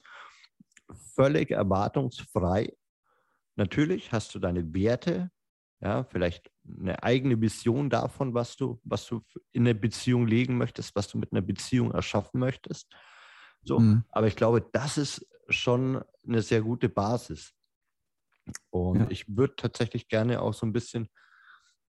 völlig 1.15 1.51
erwartungsfrei. 1.51 2.74
Natürlich 3.56 4.12
hast 4.12 4.36
du 4.36 4.39
deine 4.39 4.74
Werte, 4.74 5.32
ja, 5.82 6.04
vielleicht 6.06 6.51
eine 6.68 7.04
eigene 7.04 7.39
Vision 7.39 7.89
davon, 7.89 8.34
was 8.34 8.56
du, 8.56 8.80
was 8.84 9.06
du 9.06 9.22
in 9.51 9.63
eine 9.63 9.75
Beziehung 9.75 10.27
legen 10.27 10.58
möchtest, 10.58 10.96
was 10.96 11.08
du 11.08 11.18
mit 11.18 11.32
einer 11.32 11.42
Beziehung 11.42 11.92
erschaffen 11.92 12.39
möchtest. 12.39 12.94
So, 13.62 13.80
mhm. 13.80 14.04
aber 14.10 14.27
ich 14.27 14.36
glaube, 14.36 14.68
das 14.74 14.98
ist 14.98 15.27
schon 15.50 16.04
eine 16.25 16.42
sehr 16.42 16.62
gute 16.62 16.89
Basis. 16.89 17.54
Und 18.70 19.00
ja. 19.00 19.08
ich 19.10 19.25
würde 19.27 19.56
tatsächlich 19.56 20.08
gerne 20.08 20.42
auch 20.42 20.54
so 20.54 20.65
ein 20.65 20.74
bisschen 20.74 21.10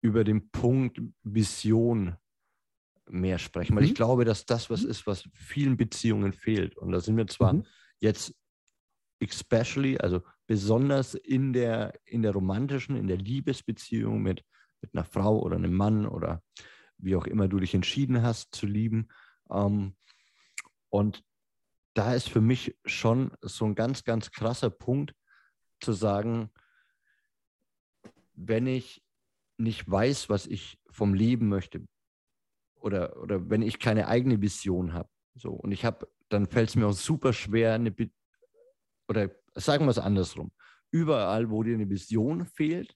über 0.01 0.23
den 0.23 0.49
Punkt 0.49 1.01
Vision 1.23 2.15
mehr 3.09 3.39
sprechen, 3.39 3.75
weil 3.75 3.83
mhm. 3.83 3.89
ich 3.89 3.95
glaube, 3.95 4.25
dass 4.25 4.45
das 4.45 4.69
was 4.69 4.83
mhm. 4.83 4.89
ist, 4.89 5.07
was 5.07 5.29
vielen 5.33 5.77
Beziehungen 5.77 6.33
fehlt. 6.33 6.77
Und 6.77 6.91
da 6.91 6.99
sind 6.99 7.17
wir 7.17 7.27
zwar 7.27 7.53
mhm. 7.53 7.65
jetzt 7.99 8.33
especially, 9.19 9.97
also 9.97 10.21
besonders 10.45 11.15
in 11.15 11.53
der, 11.53 11.93
in 12.05 12.21
der 12.21 12.31
romantischen, 12.31 12.95
in 12.95 13.07
der 13.07 13.17
Liebesbeziehung 13.17 14.21
mit, 14.21 14.43
mit 14.81 14.93
einer 14.93 15.05
Frau 15.05 15.39
oder 15.39 15.55
einem 15.55 15.73
Mann 15.73 16.05
oder 16.05 16.41
wie 16.97 17.15
auch 17.15 17.27
immer 17.27 17.47
du 17.47 17.59
dich 17.59 17.73
entschieden 17.73 18.21
hast 18.21 18.55
zu 18.55 18.65
lieben. 18.65 19.09
Ähm, 19.49 19.95
und 20.89 21.23
da 21.93 22.13
ist 22.13 22.29
für 22.29 22.41
mich 22.41 22.77
schon 22.85 23.31
so 23.41 23.65
ein 23.65 23.75
ganz, 23.75 24.03
ganz 24.03 24.31
krasser 24.31 24.69
Punkt 24.69 25.13
zu 25.79 25.93
sagen, 25.93 26.51
wenn 28.33 28.67
ich 28.67 29.03
nicht 29.57 29.89
weiß, 29.89 30.29
was 30.29 30.45
ich 30.45 30.79
vom 30.89 31.13
Leben 31.13 31.49
möchte 31.49 31.83
oder, 32.75 33.17
oder 33.21 33.49
wenn 33.49 33.63
ich 33.63 33.79
keine 33.79 34.07
eigene 34.07 34.41
Vision 34.41 34.93
habe, 34.93 35.09
so 35.33 35.51
und 35.51 35.71
ich 35.71 35.85
habe, 35.85 36.07
dann 36.29 36.45
fällt 36.45 36.69
es 36.69 36.75
mir 36.75 36.87
auch 36.87 36.93
super 36.93 37.33
schwer, 37.33 37.73
eine, 37.73 37.91
oder 39.07 39.29
sagen 39.55 39.85
wir 39.85 39.91
es 39.91 39.99
andersrum, 39.99 40.51
überall, 40.91 41.49
wo 41.49 41.63
dir 41.63 41.75
eine 41.75 41.89
Vision 41.89 42.45
fehlt, 42.45 42.95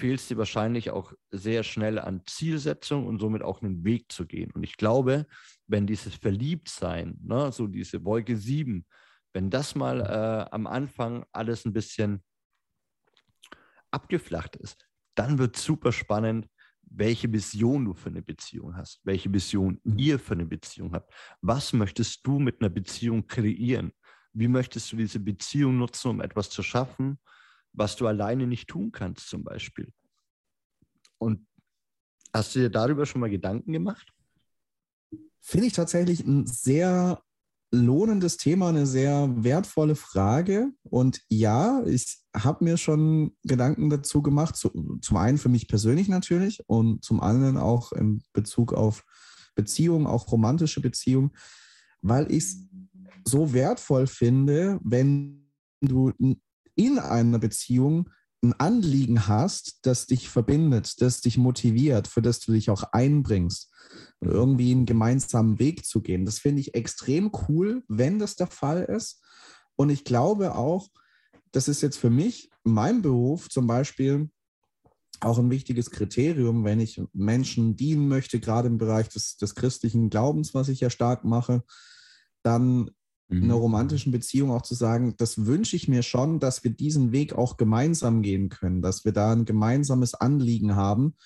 es 0.00 0.28
dir 0.28 0.38
wahrscheinlich 0.38 0.90
auch 0.90 1.12
sehr 1.30 1.62
schnell 1.62 1.98
an 1.98 2.22
Zielsetzung 2.26 3.06
und 3.06 3.20
somit 3.20 3.42
auch 3.42 3.62
einen 3.62 3.84
Weg 3.84 4.10
zu 4.10 4.26
gehen. 4.26 4.50
Und 4.52 4.62
ich 4.62 4.76
glaube, 4.76 5.26
wenn 5.66 5.86
dieses 5.86 6.14
Verliebtsein, 6.14 7.18
ne, 7.22 7.52
so 7.52 7.66
diese 7.66 8.04
Wolke 8.04 8.36
7, 8.36 8.86
wenn 9.32 9.50
das 9.50 9.74
mal 9.74 10.00
äh, 10.00 10.50
am 10.50 10.66
Anfang 10.66 11.24
alles 11.32 11.64
ein 11.64 11.72
bisschen 11.72 12.22
abgeflacht 13.90 14.56
ist, 14.56 14.88
dann 15.14 15.38
wird 15.38 15.56
super 15.56 15.92
spannend, 15.92 16.48
welche 16.82 17.32
Vision 17.32 17.84
du 17.84 17.94
für 17.94 18.10
eine 18.10 18.22
Beziehung 18.22 18.76
hast, 18.76 19.00
welche 19.04 19.32
Vision 19.32 19.80
ihr 19.84 20.18
für 20.18 20.34
eine 20.34 20.46
Beziehung 20.46 20.92
habt. 20.92 21.12
Was 21.40 21.72
möchtest 21.72 22.26
du 22.26 22.38
mit 22.38 22.60
einer 22.60 22.70
Beziehung 22.70 23.26
kreieren? 23.26 23.92
Wie 24.32 24.48
möchtest 24.48 24.92
du 24.92 24.96
diese 24.96 25.20
Beziehung 25.20 25.78
nutzen, 25.78 26.08
um 26.08 26.20
etwas 26.20 26.50
zu 26.50 26.62
schaffen, 26.62 27.18
was 27.72 27.96
du 27.96 28.06
alleine 28.06 28.46
nicht 28.46 28.68
tun 28.68 28.92
kannst, 28.92 29.28
zum 29.28 29.44
Beispiel? 29.44 29.92
Und 31.18 31.46
hast 32.32 32.54
du 32.54 32.60
dir 32.60 32.70
darüber 32.70 33.06
schon 33.06 33.20
mal 33.20 33.30
Gedanken 33.30 33.72
gemacht? 33.72 34.12
Finde 35.40 35.66
ich 35.66 35.72
tatsächlich 35.72 36.20
ein 36.20 36.46
sehr 36.46 37.22
lohnendes 37.72 38.36
Thema, 38.36 38.68
eine 38.68 38.86
sehr 38.86 39.28
wertvolle 39.36 39.96
Frage. 39.96 40.70
Und 40.82 41.22
ja, 41.28 41.82
ich 41.86 42.18
habe 42.36 42.64
mir 42.64 42.76
schon 42.76 43.34
Gedanken 43.42 43.88
dazu 43.88 44.22
gemacht. 44.22 44.56
zum 44.56 45.16
einen 45.16 45.38
für 45.38 45.48
mich 45.48 45.68
persönlich 45.68 46.08
natürlich 46.08 46.62
und 46.68 47.02
zum 47.02 47.20
anderen 47.20 47.56
auch 47.56 47.92
in 47.92 48.22
Bezug 48.34 48.74
auf 48.74 49.04
Beziehungen, 49.54 50.06
auch 50.06 50.30
romantische 50.30 50.80
Beziehungen, 50.80 51.32
weil 52.02 52.30
ich 52.30 52.44
es 52.44 52.68
so 53.24 53.52
wertvoll 53.52 54.06
finde, 54.06 54.78
wenn 54.82 55.50
du 55.80 56.12
in 56.74 56.98
einer 56.98 57.38
Beziehung 57.38 58.08
ein 58.42 58.54
Anliegen 58.54 59.28
hast, 59.28 59.78
das 59.82 60.06
dich 60.06 60.28
verbindet, 60.28 61.00
das 61.00 61.20
dich 61.20 61.38
motiviert, 61.38 62.08
für 62.08 62.22
das 62.22 62.40
du 62.40 62.52
dich 62.52 62.70
auch 62.70 62.82
einbringst, 62.92 63.72
irgendwie 64.20 64.72
einen 64.72 64.86
gemeinsamen 64.86 65.58
Weg 65.58 65.84
zu 65.84 66.02
gehen. 66.02 66.24
Das 66.24 66.40
finde 66.40 66.60
ich 66.60 66.74
extrem 66.74 67.30
cool, 67.48 67.84
wenn 67.88 68.18
das 68.18 68.34
der 68.34 68.48
Fall 68.48 68.82
ist. 68.82 69.22
Und 69.76 69.90
ich 69.90 70.04
glaube 70.04 70.56
auch, 70.56 70.88
das 71.52 71.68
ist 71.68 71.82
jetzt 71.82 71.98
für 71.98 72.10
mich, 72.10 72.50
mein 72.64 73.02
Beruf 73.02 73.48
zum 73.48 73.66
Beispiel, 73.66 74.28
auch 75.20 75.38
ein 75.38 75.50
wichtiges 75.50 75.90
Kriterium, 75.92 76.64
wenn 76.64 76.80
ich 76.80 77.00
Menschen 77.12 77.76
dienen 77.76 78.08
möchte, 78.08 78.40
gerade 78.40 78.66
im 78.66 78.78
Bereich 78.78 79.08
des, 79.08 79.36
des 79.36 79.54
christlichen 79.54 80.10
Glaubens, 80.10 80.52
was 80.52 80.68
ich 80.68 80.80
ja 80.80 80.90
stark 80.90 81.24
mache, 81.24 81.62
dann 82.42 82.90
in 83.28 83.44
einer 83.44 83.56
mhm. 83.56 83.62
romantischen 83.62 84.12
Beziehung 84.12 84.50
auch 84.50 84.62
zu 84.62 84.74
sagen, 84.74 85.14
das 85.16 85.46
wünsche 85.46 85.76
ich 85.76 85.88
mir 85.88 86.02
schon, 86.02 86.38
dass 86.38 86.64
wir 86.64 86.70
diesen 86.70 87.12
Weg 87.12 87.32
auch 87.32 87.56
gemeinsam 87.56 88.22
gehen 88.22 88.50
können, 88.50 88.82
dass 88.82 89.04
wir 89.04 89.12
da 89.12 89.32
ein 89.32 89.46
gemeinsames 89.46 90.14
Anliegen 90.14 90.76
haben 90.76 91.16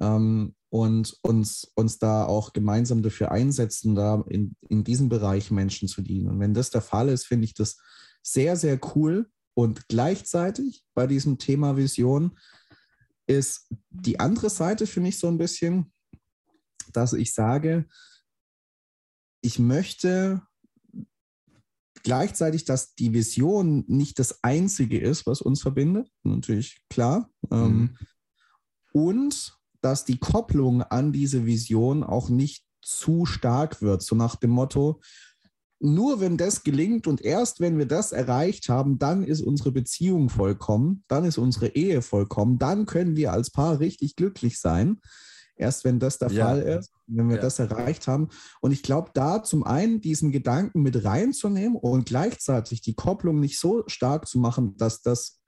ähm, 0.00 0.54
und 0.70 1.18
uns, 1.22 1.70
uns 1.74 1.98
da 1.98 2.24
auch 2.24 2.52
gemeinsam 2.54 3.02
dafür 3.02 3.30
einsetzen, 3.30 3.94
da 3.94 4.24
in, 4.28 4.56
in 4.68 4.84
diesem 4.84 5.08
Bereich 5.10 5.50
Menschen 5.50 5.88
zu 5.88 6.00
dienen. 6.00 6.28
Und 6.28 6.40
wenn 6.40 6.54
das 6.54 6.70
der 6.70 6.80
Fall 6.80 7.10
ist, 7.10 7.26
finde 7.26 7.44
ich 7.44 7.54
das 7.54 7.76
sehr, 8.22 8.56
sehr 8.56 8.80
cool. 8.94 9.30
Und 9.54 9.88
gleichzeitig 9.88 10.82
bei 10.94 11.06
diesem 11.06 11.36
Thema 11.36 11.76
Vision 11.76 12.38
ist 13.26 13.68
die 13.90 14.18
andere 14.18 14.48
Seite 14.48 14.86
für 14.86 15.00
mich 15.00 15.18
so 15.18 15.28
ein 15.28 15.38
bisschen, 15.38 15.92
dass 16.92 17.12
ich 17.12 17.34
sage, 17.34 17.86
ich 19.42 19.58
möchte 19.58 20.42
gleichzeitig, 22.02 22.64
dass 22.64 22.94
die 22.94 23.12
Vision 23.12 23.84
nicht 23.86 24.18
das 24.18 24.42
Einzige 24.42 24.98
ist, 24.98 25.26
was 25.26 25.40
uns 25.40 25.62
verbindet, 25.62 26.08
natürlich 26.22 26.80
klar. 26.88 27.30
Ähm, 27.50 27.76
mhm. 27.76 27.96
und 28.92 29.58
dass 29.80 30.04
die 30.04 30.18
Kopplung 30.18 30.82
an 30.82 31.12
diese 31.12 31.44
Vision 31.44 32.04
auch 32.04 32.28
nicht 32.28 32.64
zu 32.80 33.26
stark 33.26 33.82
wird, 33.82 34.02
so 34.02 34.14
nach 34.14 34.36
dem 34.36 34.50
Motto, 34.50 35.00
nur 35.80 36.20
wenn 36.20 36.36
das 36.36 36.62
gelingt 36.62 37.08
und 37.08 37.20
erst 37.20 37.58
wenn 37.58 37.76
wir 37.76 37.86
das 37.86 38.12
erreicht 38.12 38.68
haben, 38.68 38.98
dann 38.98 39.24
ist 39.24 39.40
unsere 39.40 39.72
Beziehung 39.72 40.28
vollkommen, 40.28 41.02
dann 41.08 41.24
ist 41.24 41.38
unsere 41.38 41.68
Ehe 41.68 42.02
vollkommen, 42.02 42.58
dann 42.58 42.86
können 42.86 43.16
wir 43.16 43.32
als 43.32 43.50
Paar 43.50 43.80
richtig 43.80 44.14
glücklich 44.14 44.60
sein. 44.60 45.00
Erst 45.62 45.84
wenn 45.84 46.00
das 46.00 46.18
der 46.18 46.30
ja. 46.30 46.46
Fall 46.46 46.60
ist, 46.60 46.92
wenn 47.06 47.28
wir 47.28 47.36
ja. 47.36 47.42
das 47.42 47.58
erreicht 47.58 48.08
haben. 48.08 48.28
Und 48.60 48.72
ich 48.72 48.82
glaube, 48.82 49.10
da 49.14 49.42
zum 49.42 49.64
einen 49.64 50.00
diesen 50.00 50.32
Gedanken 50.32 50.82
mit 50.82 51.04
reinzunehmen 51.04 51.76
und 51.76 52.04
gleichzeitig 52.06 52.82
die 52.82 52.94
Kopplung 52.94 53.40
nicht 53.40 53.58
so 53.58 53.84
stark 53.86 54.26
zu 54.26 54.38
machen, 54.38 54.76
dass 54.76 55.02
das 55.02 55.40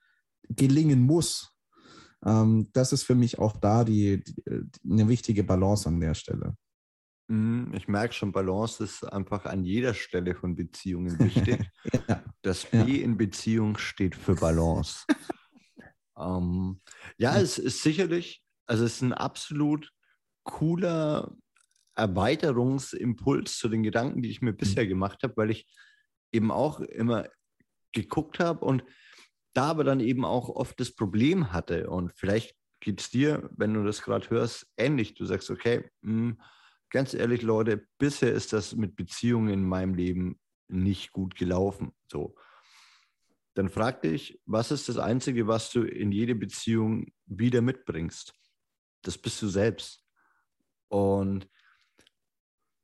gelingen 0.48 1.02
muss. 1.02 1.54
Ähm, 2.24 2.70
das 2.72 2.92
ist 2.92 3.02
für 3.02 3.14
mich 3.14 3.38
auch 3.38 3.56
da 3.56 3.84
die, 3.84 4.22
die, 4.24 4.34
eine 4.88 5.08
wichtige 5.08 5.44
Balance 5.44 5.88
an 5.88 6.00
der 6.00 6.14
Stelle. 6.14 6.56
Mhm, 7.28 7.72
ich 7.74 7.88
merke 7.88 8.14
schon, 8.14 8.32
Balance 8.32 8.82
ist 8.84 9.04
einfach 9.04 9.46
an 9.46 9.64
jeder 9.64 9.94
Stelle 9.94 10.34
von 10.34 10.54
Beziehungen 10.54 11.18
wichtig. 11.18 11.70
ja. 12.08 12.22
Das 12.42 12.66
B 12.66 12.78
ja. 12.78 13.04
in 13.04 13.16
Beziehung 13.16 13.78
steht 13.78 14.14
für 14.14 14.34
Balance. 14.34 15.04
ähm, 16.18 16.80
ja, 17.16 17.36
es 17.36 17.58
ist 17.58 17.82
sicherlich, 17.82 18.44
also 18.66 18.84
es 18.84 18.96
ist 18.96 19.02
ein 19.02 19.12
absolut 19.12 19.93
cooler 20.44 21.36
Erweiterungsimpuls 21.96 23.58
zu 23.58 23.68
den 23.68 23.82
Gedanken, 23.82 24.22
die 24.22 24.30
ich 24.30 24.42
mir 24.42 24.52
mhm. 24.52 24.56
bisher 24.56 24.86
gemacht 24.86 25.22
habe, 25.22 25.36
weil 25.36 25.50
ich 25.50 25.66
eben 26.32 26.50
auch 26.50 26.80
immer 26.80 27.26
geguckt 27.92 28.40
habe 28.40 28.64
und 28.64 28.84
da 29.54 29.70
aber 29.70 29.84
dann 29.84 30.00
eben 30.00 30.24
auch 30.24 30.48
oft 30.48 30.78
das 30.80 30.92
Problem 30.92 31.52
hatte. 31.52 31.88
Und 31.88 32.12
vielleicht 32.16 32.56
geht 32.80 33.00
es 33.00 33.10
dir, 33.10 33.48
wenn 33.56 33.72
du 33.72 33.84
das 33.84 34.02
gerade 34.02 34.28
hörst, 34.30 34.66
ähnlich. 34.76 35.14
Du 35.14 35.24
sagst, 35.24 35.50
okay, 35.50 35.88
mh, 36.02 36.12
hm, 36.12 36.40
ganz 36.90 37.14
ehrlich, 37.14 37.42
Leute, 37.42 37.86
bisher 37.98 38.32
ist 38.32 38.52
das 38.52 38.74
mit 38.74 38.96
Beziehungen 38.96 39.52
in 39.52 39.64
meinem 39.64 39.94
Leben 39.94 40.38
nicht 40.68 41.12
gut 41.12 41.36
gelaufen. 41.36 41.92
So. 42.10 42.34
Dann 43.54 43.68
frag 43.68 44.02
dich, 44.02 44.40
was 44.46 44.72
ist 44.72 44.88
das 44.88 44.98
Einzige, 44.98 45.46
was 45.46 45.70
du 45.70 45.82
in 45.82 46.10
jede 46.10 46.34
Beziehung 46.34 47.12
wieder 47.26 47.62
mitbringst? 47.62 48.34
Das 49.02 49.16
bist 49.16 49.40
du 49.40 49.48
selbst. 49.48 50.03
Und 50.94 51.48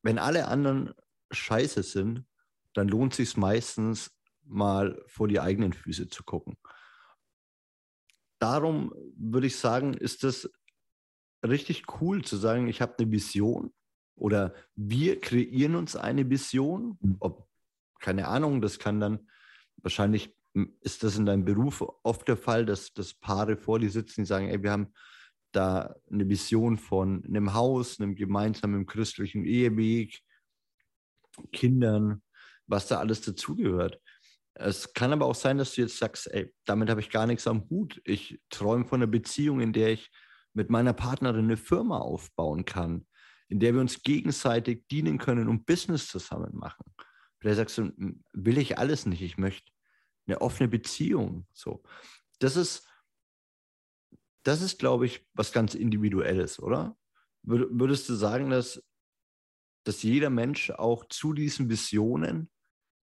wenn 0.03 0.19
alle 0.19 0.49
anderen 0.49 0.93
scheiße 1.31 1.85
sind, 1.85 2.27
dann 2.75 2.89
lohnt 2.89 3.15
sich 3.15 3.37
meistens 3.37 4.11
mal 4.43 5.01
vor 5.07 5.29
die 5.29 5.39
eigenen 5.39 5.73
Füße 5.73 6.09
zu 6.09 6.25
gucken. 6.25 6.57
Darum 8.41 8.93
würde 9.15 9.47
ich 9.47 9.59
sagen, 9.59 9.95
ist 9.95 10.25
es 10.25 10.51
richtig 11.47 11.85
cool 12.01 12.25
zu 12.25 12.37
sagen, 12.37 12.67
ich 12.67 12.81
habe 12.81 12.97
eine 12.99 13.13
Vision 13.13 13.73
oder 14.17 14.57
wir 14.75 15.21
kreieren 15.21 15.77
uns 15.77 15.95
eine 15.95 16.29
Vision. 16.29 16.99
Mhm. 17.01 17.17
Ob, 17.21 17.49
keine 18.01 18.27
Ahnung, 18.27 18.61
das 18.61 18.81
kann 18.81 18.99
dann 18.99 19.31
wahrscheinlich 19.77 20.37
ist 20.81 21.05
das 21.05 21.17
in 21.17 21.27
deinem 21.27 21.45
Beruf 21.45 21.85
oft 22.03 22.27
der 22.27 22.37
Fall, 22.37 22.67
dass, 22.67 22.93
dass 22.93 23.15
Paare 23.15 23.57
vor 23.57 23.79
dir 23.79 23.91
sitzen, 23.91 24.23
die 24.23 24.27
sagen, 24.27 24.49
ey, 24.49 24.61
wir 24.65 24.73
haben 24.73 24.93
da 25.53 25.95
eine 26.11 26.29
Vision 26.29 26.79
von 26.79 27.25
einem 27.25 27.55
Haus, 27.55 28.01
einem 28.01 28.15
gemeinsamen 28.15 28.87
christlichen 28.87 29.45
Eheweg, 29.45 30.21
Kindern, 31.53 32.23
was 32.67 32.87
da 32.87 32.99
alles 32.99 33.21
dazugehört. 33.23 34.01
Es 34.55 34.93
kann 34.93 35.13
aber 35.13 35.27
auch 35.27 35.35
sein, 35.35 35.59
dass 35.59 35.75
du 35.75 35.83
jetzt 35.83 35.99
sagst, 35.99 36.31
ey, 36.33 36.53
damit 36.65 36.91
habe 36.91 37.01
ich 37.01 37.11
gar 37.11 37.27
nichts 37.27 37.47
am 37.47 37.69
Hut. 37.71 38.01
Ich 38.05 38.41
träume 38.51 38.85
von 38.85 39.01
einer 39.01 39.11
Beziehung, 39.11 39.61
in 39.61 39.73
der 39.73 39.93
ich 39.93 40.11
mit 40.53 40.71
meiner 40.71 40.93
Partnerin 40.93 41.45
eine 41.45 41.57
Firma 41.57 41.99
aufbauen 41.99 42.65
kann, 42.65 43.07
in 43.49 43.61
der 43.61 43.75
wir 43.75 43.81
uns 43.81 44.03
gegenseitig 44.03 44.87
dienen 44.91 45.19
können 45.19 45.49
und 45.49 45.67
Business 45.67 46.09
zusammen 46.09 46.55
machen. 46.55 46.85
Vielleicht 47.39 47.57
sagst 47.57 47.79
du, 47.79 47.93
will 48.33 48.59
ich 48.59 48.79
alles 48.79 49.07
nicht, 49.07 49.23
ich 49.23 49.39
möchte 49.39 49.73
eine 50.27 50.41
offene 50.41 50.69
Beziehung. 50.69 51.47
So. 51.53 51.83
Das 52.39 52.57
ist, 52.57 52.87
das 54.43 54.63
ist, 54.63 54.79
glaube 54.79 55.07
ich, 55.07 55.27
was 55.35 55.53
ganz 55.53 55.75
Individuelles, 55.75 56.61
oder? 56.61 56.97
Würdest 57.43 58.09
du 58.09 58.15
sagen, 58.15 58.51
dass, 58.51 58.83
dass 59.85 60.03
jeder 60.03 60.31
Mensch 60.31 60.71
auch 60.71 61.07
zu 61.07 61.33
diesen 61.33 61.69
Visionen 61.69 62.51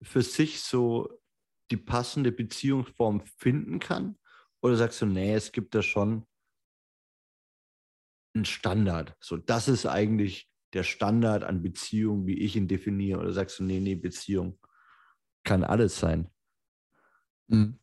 für 0.03 0.23
sich 0.23 0.61
so 0.61 1.21
die 1.71 1.77
passende 1.77 2.33
Beziehungsform 2.33 3.23
finden 3.39 3.79
kann? 3.79 4.19
Oder 4.62 4.77
sagst 4.77 5.01
du, 5.01 5.07
nee, 5.07 5.35
es 5.35 5.53
gibt 5.53 5.75
da 5.75 5.83
schon 5.83 6.27
ein 8.35 8.45
Standard. 8.45 9.17
So, 9.21 9.37
das 9.37 9.69
ist 9.69 9.87
eigentlich 9.87 10.49
der 10.73 10.83
Standard 10.83 11.43
an 11.43 11.62
Beziehung, 11.62 12.27
wie 12.27 12.39
ich 12.39 12.57
ihn 12.57 12.69
definiere. 12.69 13.21
Oder 13.21 13.33
sagst 13.33 13.59
du, 13.59 13.65
nee, 13.65 13.81
nee, 13.81 13.95
Beziehung 13.95 14.59
kann 15.45 15.65
alles 15.65 15.99
sein? 15.99 16.29
Hm. 17.49 17.79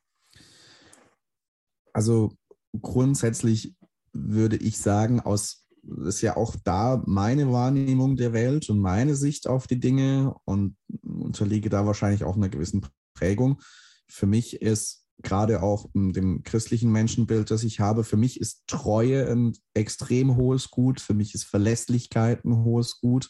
Also 1.93 2.35
grundsätzlich 2.81 3.75
würde 4.13 4.57
ich 4.57 4.77
sagen, 4.77 5.19
aus 5.19 5.63
ist 6.05 6.21
ja 6.21 6.37
auch 6.37 6.55
da 6.63 7.03
meine 7.05 7.51
Wahrnehmung 7.51 8.15
der 8.15 8.31
Welt 8.31 8.69
und 8.69 8.79
meine 8.79 9.15
Sicht 9.15 9.47
auf 9.47 9.67
die 9.67 9.79
Dinge 9.79 10.33
und 10.45 10.77
unterliege 11.01 11.69
da 11.69 11.85
wahrscheinlich 11.85 12.23
auch 12.23 12.37
einer 12.37 12.49
gewissen 12.49 12.85
Prägung. 13.13 13.61
Für 14.07 14.25
mich 14.25 14.61
ist 14.61 15.05
gerade 15.21 15.61
auch 15.61 15.89
dem 15.93 16.43
christlichen 16.43 16.91
Menschenbild, 16.91 17.51
das 17.51 17.63
ich 17.63 17.79
habe, 17.79 18.03
für 18.03 18.17
mich 18.17 18.39
ist 18.39 18.63
Treue 18.67 19.29
ein 19.29 19.53
extrem 19.73 20.37
hohes 20.37 20.71
Gut, 20.71 21.01
für 21.01 21.13
mich 21.13 21.33
ist 21.33 21.43
Verlässlichkeit 21.43 22.45
ein 22.45 22.63
hohes 22.63 22.99
Gut, 22.99 23.29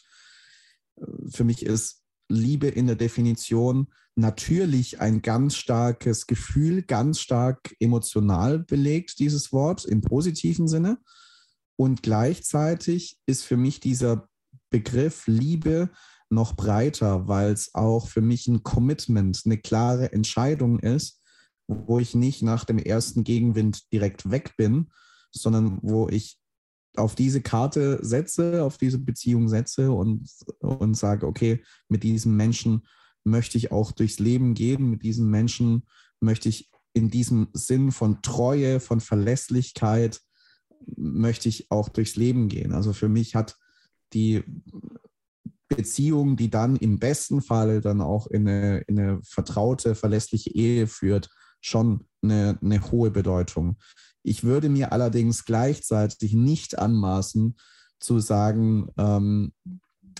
für 1.28 1.44
mich 1.44 1.64
ist 1.64 2.03
Liebe 2.28 2.68
in 2.68 2.86
der 2.86 2.96
Definition 2.96 3.88
natürlich 4.16 5.00
ein 5.00 5.22
ganz 5.22 5.56
starkes 5.56 6.26
Gefühl, 6.26 6.82
ganz 6.82 7.20
stark 7.20 7.74
emotional 7.80 8.60
belegt, 8.60 9.18
dieses 9.18 9.52
Wort 9.52 9.84
im 9.84 10.00
positiven 10.00 10.68
Sinne. 10.68 10.98
Und 11.76 12.02
gleichzeitig 12.02 13.18
ist 13.26 13.44
für 13.44 13.56
mich 13.56 13.80
dieser 13.80 14.28
Begriff 14.70 15.26
Liebe 15.26 15.90
noch 16.30 16.54
breiter, 16.54 17.28
weil 17.28 17.52
es 17.52 17.74
auch 17.74 18.08
für 18.08 18.20
mich 18.20 18.46
ein 18.46 18.62
Commitment, 18.62 19.42
eine 19.44 19.58
klare 19.58 20.12
Entscheidung 20.12 20.78
ist, 20.78 21.20
wo 21.66 21.98
ich 21.98 22.14
nicht 22.14 22.42
nach 22.42 22.64
dem 22.64 22.78
ersten 22.78 23.24
Gegenwind 23.24 23.92
direkt 23.92 24.30
weg 24.30 24.54
bin, 24.56 24.90
sondern 25.32 25.78
wo 25.82 26.08
ich 26.08 26.38
auf 26.96 27.14
diese 27.14 27.40
Karte 27.40 27.98
setze, 28.02 28.62
auf 28.62 28.78
diese 28.78 28.98
Beziehung 28.98 29.48
setze 29.48 29.90
und, 29.90 30.28
und 30.60 30.96
sage, 30.96 31.26
okay, 31.26 31.62
mit 31.88 32.02
diesem 32.02 32.36
Menschen 32.36 32.86
möchte 33.24 33.58
ich 33.58 33.72
auch 33.72 33.92
durchs 33.92 34.18
Leben 34.18 34.54
gehen, 34.54 34.90
mit 34.90 35.02
diesem 35.02 35.30
Menschen 35.30 35.86
möchte 36.20 36.48
ich 36.48 36.70
in 36.92 37.10
diesem 37.10 37.48
Sinn 37.52 37.90
von 37.90 38.22
Treue, 38.22 38.78
von 38.80 39.00
Verlässlichkeit, 39.00 40.20
möchte 40.96 41.48
ich 41.48 41.70
auch 41.70 41.88
durchs 41.88 42.16
Leben 42.16 42.48
gehen. 42.48 42.72
Also 42.72 42.92
für 42.92 43.08
mich 43.08 43.34
hat 43.34 43.56
die 44.12 44.44
Beziehung, 45.68 46.36
die 46.36 46.50
dann 46.50 46.76
im 46.76 46.98
besten 46.98 47.42
Fall 47.42 47.80
dann 47.80 48.00
auch 48.00 48.26
in 48.28 48.46
eine, 48.46 48.78
in 48.86 48.98
eine 48.98 49.20
vertraute, 49.24 49.94
verlässliche 49.94 50.50
Ehe 50.50 50.86
führt, 50.86 51.30
schon 51.60 52.06
eine, 52.22 52.58
eine 52.62 52.90
hohe 52.90 53.10
Bedeutung. 53.10 53.76
Ich 54.24 54.42
würde 54.42 54.68
mir 54.68 54.90
allerdings 54.92 55.44
gleichzeitig 55.44 56.32
nicht 56.32 56.78
anmaßen 56.78 57.56
zu 58.00 58.18
sagen, 58.18 58.88
ähm, 58.96 59.52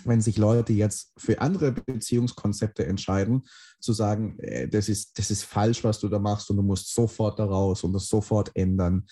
wenn 0.04 0.20
sich 0.20 0.36
Leute 0.36 0.72
jetzt 0.72 1.12
für 1.16 1.40
andere 1.40 1.72
Beziehungskonzepte 1.72 2.84
entscheiden, 2.84 3.44
zu 3.80 3.92
sagen, 3.92 4.38
äh, 4.40 4.68
das, 4.68 4.88
ist, 4.88 5.18
das 5.18 5.30
ist 5.30 5.44
falsch, 5.44 5.84
was 5.84 6.00
du 6.00 6.08
da 6.08 6.18
machst 6.18 6.50
und 6.50 6.58
du 6.58 6.62
musst 6.62 6.94
sofort 6.94 7.38
daraus 7.38 7.82
und 7.82 7.92
das 7.92 8.08
sofort 8.08 8.50
ändern. 8.54 9.06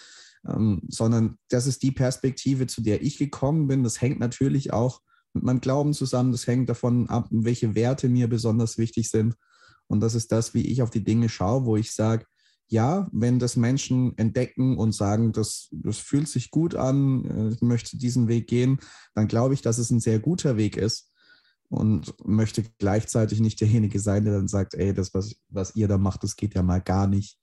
ähm, 0.47 0.83
sondern 0.89 1.39
das 1.49 1.67
ist 1.67 1.83
die 1.83 1.93
Perspektive, 1.93 2.67
zu 2.67 2.83
der 2.83 3.03
ich 3.03 3.17
gekommen 3.17 3.69
bin. 3.69 3.85
Das 3.85 4.01
hängt 4.01 4.19
natürlich 4.21 4.73
auch 4.73 5.01
mit 5.33 5.45
meinem 5.45 5.61
Glauben 5.61 5.95
zusammen. 5.95 6.33
Das 6.33 6.47
hängt 6.47 6.69
davon 6.69 7.09
ab, 7.09 7.29
welche 7.31 7.75
Werte 7.75 8.09
mir 8.09 8.29
besonders 8.29 8.77
wichtig 8.77 9.09
sind. 9.09 9.37
Und 9.87 10.01
das 10.01 10.15
ist 10.15 10.33
das, 10.33 10.53
wie 10.53 10.67
ich 10.67 10.83
auf 10.83 10.91
die 10.91 11.05
Dinge 11.05 11.29
schaue, 11.29 11.65
wo 11.65 11.77
ich 11.77 11.93
sage, 11.93 12.27
ja, 12.73 13.07
wenn 13.13 13.39
das 13.39 13.57
Menschen 13.57 14.17
entdecken 14.17 14.79
und 14.79 14.93
sagen, 14.93 15.33
das, 15.33 15.69
das 15.73 15.99
fühlt 15.99 16.27
sich 16.27 16.51
gut 16.51 16.75
an, 16.75 17.25
äh, 17.27 17.55
ich 17.55 17.61
möchte 17.61 17.99
diesen 17.99 18.29
Weg 18.29 18.49
gehen, 18.49 18.81
dann 19.15 19.29
glaube 19.29 19.53
ich, 19.53 19.61
dass 19.61 19.77
es 19.77 19.91
ein 19.91 20.01
sehr 20.01 20.19
guter 20.19 20.57
Weg 20.57 20.79
ist 20.79 21.13
und 21.69 22.15
möchte 22.27 22.65
gleichzeitig 22.79 23.41
nicht 23.41 23.61
derjenige 23.61 24.01
sein, 24.01 24.25
der 24.25 24.33
dann 24.33 24.49
sagt, 24.49 24.75
ey, 24.75 24.95
das, 24.95 25.13
was, 25.13 25.37
was 25.51 25.77
ihr 25.77 25.87
da 25.87 25.99
macht, 25.99 26.23
das 26.23 26.35
geht 26.35 26.55
ja 26.55 26.63
mal 26.63 26.81
gar 26.81 27.07
nicht. 27.07 27.39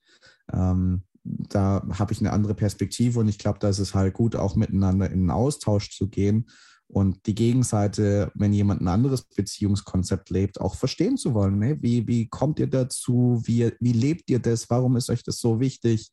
Ähm, 0.52 1.04
da 1.24 1.88
habe 2.00 2.12
ich 2.12 2.20
eine 2.22 2.34
andere 2.34 2.56
Perspektive 2.56 3.20
und 3.20 3.28
ich 3.28 3.38
glaube, 3.38 3.60
da 3.60 3.70
ist 3.70 3.80
es 3.80 3.94
halt 3.94 4.16
gut, 4.16 4.36
auch 4.36 4.56
miteinander 4.56 5.06
in 5.08 5.20
einen 5.20 5.32
Austausch 5.32 5.92
zu 5.96 6.10
gehen 6.10 6.48
und 6.92 7.28
die 7.28 7.36
Gegenseite, 7.36 8.32
wenn 8.34 8.52
jemand 8.52 8.82
ein 8.82 8.88
anderes 8.88 9.22
Beziehungskonzept 9.22 10.32
lebt, 10.32 10.60
auch 10.60 10.74
verstehen 10.74 11.18
zu 11.18 11.36
wollen. 11.36 11.60
Ne? 11.60 11.78
Wie, 11.82 12.08
wie 12.08 12.28
kommt 12.28 12.60
ihr 12.60 12.68
dazu? 12.68 13.42
Wie, 13.46 13.72
wie 13.80 13.94
lebt 13.94 14.30
ihr 14.32 14.40
das? 14.40 14.70
Warum 14.72 14.98
ist 14.98 15.12
euch 15.12 15.24
das 15.24 15.38
so 15.38 15.60
wichtig? 15.60 16.12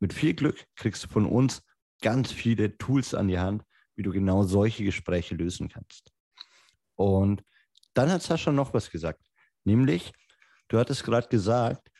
Mit 0.00 0.12
viel 0.12 0.34
Glück 0.34 0.66
kriegst 0.76 1.04
du 1.04 1.08
von 1.08 1.26
uns 1.26 1.62
ganz 2.00 2.32
viele 2.32 2.76
Tools 2.78 3.14
an 3.14 3.28
die 3.28 3.38
Hand, 3.38 3.64
wie 3.94 4.02
du 4.02 4.10
genau 4.10 4.42
solche 4.42 4.82
Gespräche 4.84 5.34
lösen 5.34 5.68
kannst. 5.68 6.10
Und 6.96 7.44
dann 7.94 8.10
hat 8.10 8.22
Sascha 8.22 8.50
noch 8.50 8.72
was 8.72 8.90
gesagt, 8.90 9.22
nämlich, 9.64 10.12
du 10.68 10.78
hattest 10.78 11.04
gerade 11.04 11.28
gesagt, 11.28 11.90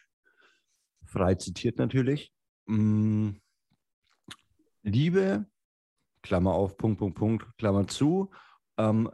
frei 1.05 1.35
zitiert 1.35 1.79
natürlich, 1.79 2.33
mm, 2.67 3.33
Liebe, 4.83 5.47
Klammer 6.23 6.55
auf, 6.55 6.77
Punkt, 6.77 6.99
Punkt, 6.99 7.19
Punkt, 7.19 7.59
Klammer 7.59 7.87
zu, 7.87 8.31
ähm, 8.79 9.11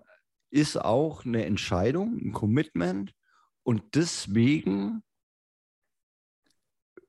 ist 0.51 0.77
auch 0.77 1.25
eine 1.25 1.45
Entscheidung, 1.45 2.17
ein 2.19 2.33
Commitment. 2.33 3.13
Und 3.65 3.83
deswegen 3.95 5.03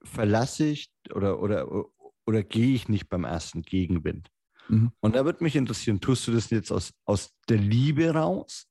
verlasse 0.08 0.66
ich 0.66 0.92
oder, 1.14 1.40
oder, 1.42 1.86
oder 2.26 2.44
gehe 2.44 2.76
ich 2.76 2.90
nicht 2.90 3.10
beim 3.10 3.24
ersten 3.24 3.62
Gegenwind. 3.62 4.32
Mhm. 4.70 4.92
Und 5.00 5.16
da 5.16 5.26
würde 5.26 5.44
mich 5.44 5.56
interessieren, 5.56 6.02
tust 6.02 6.28
du 6.28 6.32
das 6.32 6.50
jetzt 6.50 6.72
aus, 6.72 6.94
aus 7.06 7.36
der 7.50 7.58
Liebe 7.58 8.14
raus 8.14 8.68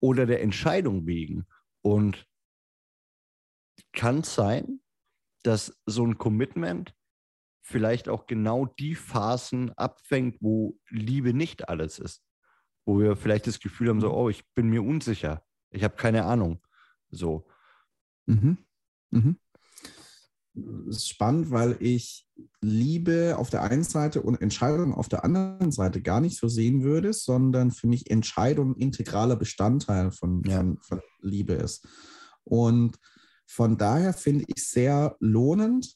oder 0.00 0.26
der 0.26 0.42
Entscheidung 0.42 1.06
wegen? 1.06 1.46
Und 1.82 2.26
kann 3.92 4.20
es 4.20 4.34
sein, 4.34 4.80
dass 5.42 5.78
so 5.86 6.04
ein 6.04 6.18
Commitment 6.18 6.94
vielleicht 7.62 8.08
auch 8.08 8.26
genau 8.26 8.66
die 8.66 8.94
Phasen 8.94 9.72
abfängt, 9.72 10.36
wo 10.40 10.78
Liebe 10.88 11.32
nicht 11.34 11.68
alles 11.68 11.98
ist 11.98 12.26
wo 12.86 13.00
wir 13.00 13.16
vielleicht 13.16 13.46
das 13.46 13.60
Gefühl 13.60 13.88
haben, 13.88 14.00
so, 14.00 14.08
mhm. 14.08 14.14
oh, 14.14 14.28
ich 14.30 14.48
bin 14.54 14.70
mir 14.70 14.82
unsicher, 14.82 15.44
ich 15.70 15.84
habe 15.84 15.96
keine 15.96 16.24
Ahnung. 16.24 16.62
So. 17.10 17.46
Mhm. 18.26 18.58
Mhm. 19.10 19.38
Das 20.56 20.96
ist 20.96 21.08
spannend, 21.08 21.50
weil 21.50 21.76
ich 21.80 22.26
Liebe 22.62 23.36
auf 23.38 23.50
der 23.50 23.62
einen 23.62 23.84
Seite 23.84 24.22
und 24.22 24.40
Entscheidung 24.40 24.94
auf 24.94 25.08
der 25.08 25.22
anderen 25.22 25.70
Seite 25.70 26.00
gar 26.00 26.20
nicht 26.20 26.38
so 26.38 26.48
sehen 26.48 26.82
würde, 26.82 27.12
sondern 27.12 27.70
für 27.70 27.86
mich 27.86 28.10
Entscheidung 28.10 28.74
integraler 28.76 29.36
Bestandteil 29.36 30.10
von, 30.12 30.42
ja. 30.46 30.58
von, 30.58 30.78
von 30.80 31.00
Liebe 31.20 31.52
ist. 31.52 31.86
Und 32.44 32.98
von 33.46 33.76
daher 33.76 34.14
finde 34.14 34.44
ich 34.48 34.66
sehr 34.66 35.16
lohnend, 35.20 35.94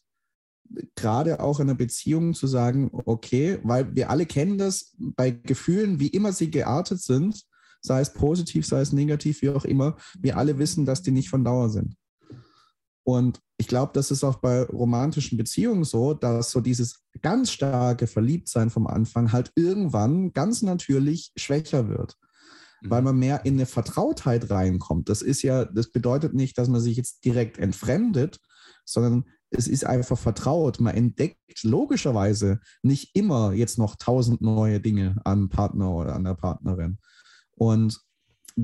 gerade 0.95 1.41
auch 1.41 1.59
in 1.59 1.69
einer 1.69 1.79
Beziehung 1.79 2.35
zu 2.35 2.47
sagen, 2.47 2.91
okay, 2.93 3.59
weil 3.65 3.95
wir 3.95 4.11
alle 4.11 4.27
kennen 4.27 4.59
das 4.59 4.95
bei 4.99 5.31
Gefühlen, 5.31 6.01
wie 6.01 6.09
immer 6.09 6.33
sie 6.33 6.51
geartet 6.51 7.01
sind, 7.01 7.45
sei 7.81 8.01
es 8.01 8.13
positiv, 8.13 8.67
sei 8.67 8.81
es 8.83 8.93
negativ, 8.93 9.43
wie 9.43 9.51
auch 9.51 9.65
immer, 9.65 9.97
wir 10.19 10.37
alle 10.37 10.59
wissen, 10.59 10.85
dass 10.85 11.03
die 11.03 11.11
nicht 11.11 11.31
von 11.31 11.45
Dauer 11.45 11.71
sind. 11.71 11.97
Und 13.11 13.41
ich 13.59 13.67
glaube, 13.67 13.91
das 13.93 14.11
ist 14.11 14.23
auch 14.23 14.37
bei 14.37 14.63
romantischen 14.63 15.37
Beziehungen 15.37 15.85
so, 15.85 16.15
dass 16.15 16.53
so 16.53 16.61
dieses 16.61 17.03
ganz 17.23 17.51
starke 17.51 18.07
Verliebtsein 18.07 18.71
vom 18.71 18.87
Anfang 18.87 19.33
halt 19.33 19.51
irgendwann 19.57 20.33
ganz 20.33 20.63
natürlich 20.63 21.33
schwächer 21.37 21.89
wird, 21.89 22.17
mhm. 22.83 22.91
weil 22.91 23.03
man 23.03 23.19
mehr 23.19 23.45
in 23.45 23.55
eine 23.55 23.67
Vertrautheit 23.67 24.49
reinkommt. 24.51 25.09
Das 25.09 25.23
ist 25.23 25.43
ja, 25.43 25.65
das 25.65 25.91
bedeutet 25.91 26.35
nicht, 26.35 26.57
dass 26.57 26.69
man 26.69 26.81
sich 26.81 26.97
jetzt 26.97 27.25
direkt 27.25 27.59
entfremdet, 27.59 28.39
sondern 28.85 29.25
es 29.51 29.67
ist 29.67 29.85
einfach 29.85 30.19
vertraut. 30.19 30.79
Man 30.79 30.95
entdeckt 30.95 31.65
logischerweise 31.65 32.61
nicht 32.83 33.17
immer 33.17 33.53
jetzt 33.53 33.77
noch 33.77 33.97
tausend 33.97 34.41
neue 34.41 34.81
Dinge 34.81 35.17
am 35.25 35.49
Partner 35.49 35.91
oder 35.91 36.15
an 36.15 36.23
der 36.23 36.35
Partnerin. 36.35 36.99
Und 37.57 38.01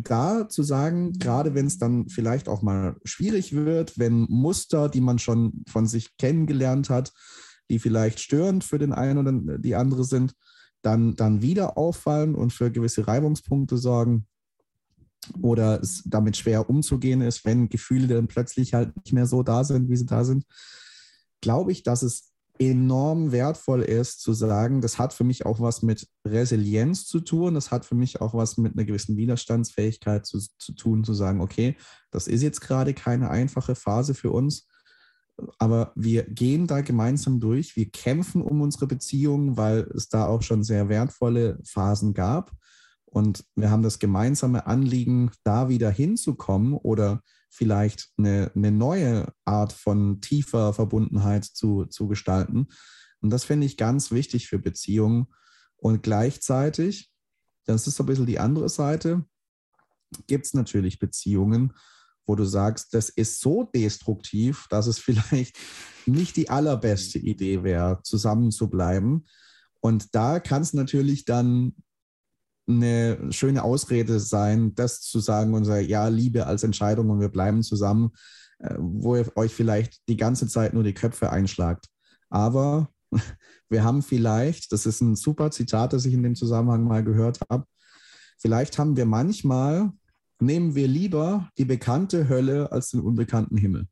da 0.02 0.48
zu 0.48 0.62
sagen, 0.62 1.12
gerade 1.18 1.54
wenn 1.54 1.66
es 1.66 1.78
dann 1.78 2.08
vielleicht 2.08 2.48
auch 2.48 2.62
mal 2.62 2.96
schwierig 3.04 3.52
wird, 3.52 3.98
wenn 3.98 4.26
Muster, 4.28 4.88
die 4.88 5.00
man 5.00 5.18
schon 5.18 5.64
von 5.68 5.86
sich 5.86 6.16
kennengelernt 6.16 6.90
hat, 6.90 7.12
die 7.70 7.78
vielleicht 7.78 8.20
störend 8.20 8.64
für 8.64 8.78
den 8.78 8.92
einen 8.92 9.18
oder 9.18 9.58
die 9.58 9.74
andere 9.74 10.04
sind, 10.04 10.34
dann, 10.82 11.16
dann 11.16 11.42
wieder 11.42 11.76
auffallen 11.76 12.34
und 12.34 12.52
für 12.52 12.70
gewisse 12.70 13.08
Reibungspunkte 13.08 13.76
sorgen 13.76 14.26
oder 15.42 15.80
es 15.80 16.02
damit 16.06 16.36
schwer 16.36 16.70
umzugehen 16.70 17.20
ist, 17.20 17.44
wenn 17.44 17.68
Gefühle 17.68 18.06
dann 18.06 18.28
plötzlich 18.28 18.74
halt 18.74 18.96
nicht 18.96 19.12
mehr 19.12 19.26
so 19.26 19.42
da 19.42 19.64
sind, 19.64 19.88
wie 19.88 19.96
sie 19.96 20.06
da 20.06 20.24
sind, 20.24 20.44
glaube 21.40 21.72
ich, 21.72 21.82
dass 21.82 22.02
es 22.02 22.32
enorm 22.58 23.32
wertvoll 23.32 23.82
ist 23.82 24.20
zu 24.20 24.32
sagen, 24.32 24.80
das 24.80 24.98
hat 24.98 25.12
für 25.12 25.24
mich 25.24 25.46
auch 25.46 25.60
was 25.60 25.82
mit 25.82 26.08
Resilienz 26.26 27.06
zu 27.06 27.20
tun, 27.20 27.54
das 27.54 27.70
hat 27.70 27.84
für 27.84 27.94
mich 27.94 28.20
auch 28.20 28.34
was 28.34 28.56
mit 28.56 28.74
einer 28.74 28.84
gewissen 28.84 29.16
Widerstandsfähigkeit 29.16 30.26
zu, 30.26 30.40
zu 30.58 30.72
tun, 30.72 31.04
zu 31.04 31.14
sagen, 31.14 31.40
okay, 31.40 31.76
das 32.10 32.26
ist 32.26 32.42
jetzt 32.42 32.60
gerade 32.60 32.94
keine 32.94 33.30
einfache 33.30 33.74
Phase 33.74 34.14
für 34.14 34.30
uns, 34.30 34.66
aber 35.58 35.92
wir 35.94 36.24
gehen 36.24 36.66
da 36.66 36.80
gemeinsam 36.80 37.40
durch, 37.40 37.76
wir 37.76 37.90
kämpfen 37.90 38.42
um 38.42 38.60
unsere 38.60 38.86
Beziehung, 38.86 39.56
weil 39.56 39.90
es 39.94 40.08
da 40.08 40.26
auch 40.26 40.42
schon 40.42 40.64
sehr 40.64 40.88
wertvolle 40.88 41.58
Phasen 41.64 42.14
gab. 42.14 42.52
Und 43.04 43.44
wir 43.54 43.70
haben 43.70 43.82
das 43.82 43.98
gemeinsame 43.98 44.66
Anliegen, 44.66 45.30
da 45.44 45.68
wieder 45.68 45.90
hinzukommen 45.90 46.74
oder 46.74 47.22
vielleicht 47.48 48.10
eine, 48.16 48.50
eine 48.54 48.70
neue 48.70 49.32
Art 49.44 49.72
von 49.72 50.20
tiefer 50.20 50.72
Verbundenheit 50.72 51.44
zu, 51.44 51.86
zu 51.86 52.08
gestalten. 52.08 52.68
Und 53.20 53.30
das 53.30 53.44
finde 53.44 53.66
ich 53.66 53.76
ganz 53.76 54.10
wichtig 54.10 54.48
für 54.48 54.58
Beziehungen. 54.58 55.26
Und 55.76 56.02
gleichzeitig, 56.02 57.10
das 57.64 57.86
ist 57.86 57.96
so 57.96 58.02
ein 58.02 58.06
bisschen 58.06 58.26
die 58.26 58.38
andere 58.38 58.68
Seite, 58.68 59.24
gibt 60.26 60.46
es 60.46 60.54
natürlich 60.54 60.98
Beziehungen, 60.98 61.72
wo 62.26 62.34
du 62.34 62.44
sagst, 62.44 62.92
das 62.94 63.08
ist 63.08 63.40
so 63.40 63.64
destruktiv, 63.64 64.66
dass 64.70 64.86
es 64.86 64.98
vielleicht 65.00 65.56
nicht 66.06 66.36
die 66.36 66.50
allerbeste 66.50 67.18
Idee 67.18 67.62
wäre, 67.62 68.00
zusammenzubleiben. 68.02 69.26
Und 69.80 70.14
da 70.14 70.40
kann 70.40 70.62
es 70.62 70.72
natürlich 70.72 71.24
dann 71.24 71.74
eine 72.68 73.32
schöne 73.32 73.62
Ausrede 73.62 74.18
sein, 74.20 74.74
das 74.74 75.00
zu 75.00 75.20
sagen 75.20 75.54
und 75.54 75.64
sagen, 75.64 75.88
ja, 75.88 76.08
Liebe 76.08 76.46
als 76.46 76.62
Entscheidung 76.62 77.10
und 77.10 77.20
wir 77.20 77.28
bleiben 77.28 77.62
zusammen, 77.62 78.10
äh, 78.58 78.74
wo 78.78 79.16
ihr 79.16 79.30
euch 79.36 79.52
vielleicht 79.52 80.08
die 80.08 80.16
ganze 80.16 80.48
Zeit 80.48 80.74
nur 80.74 80.82
die 80.82 80.94
Köpfe 80.94 81.30
einschlagt. 81.30 81.86
Aber 82.28 82.88
wir 83.68 83.84
haben 83.84 84.02
vielleicht, 84.02 84.72
das 84.72 84.86
ist 84.86 85.00
ein 85.00 85.16
super 85.16 85.50
Zitat, 85.50 85.92
das 85.92 86.06
ich 86.06 86.14
in 86.14 86.22
dem 86.22 86.34
Zusammenhang 86.34 86.84
mal 86.84 87.04
gehört 87.04 87.40
habe, 87.48 87.64
vielleicht 88.38 88.78
haben 88.78 88.96
wir 88.96 89.06
manchmal, 89.06 89.92
nehmen 90.40 90.74
wir 90.74 90.88
lieber 90.88 91.48
die 91.58 91.64
bekannte 91.64 92.28
Hölle 92.28 92.72
als 92.72 92.90
den 92.90 93.00
unbekannten 93.00 93.56
Himmel. 93.56 93.86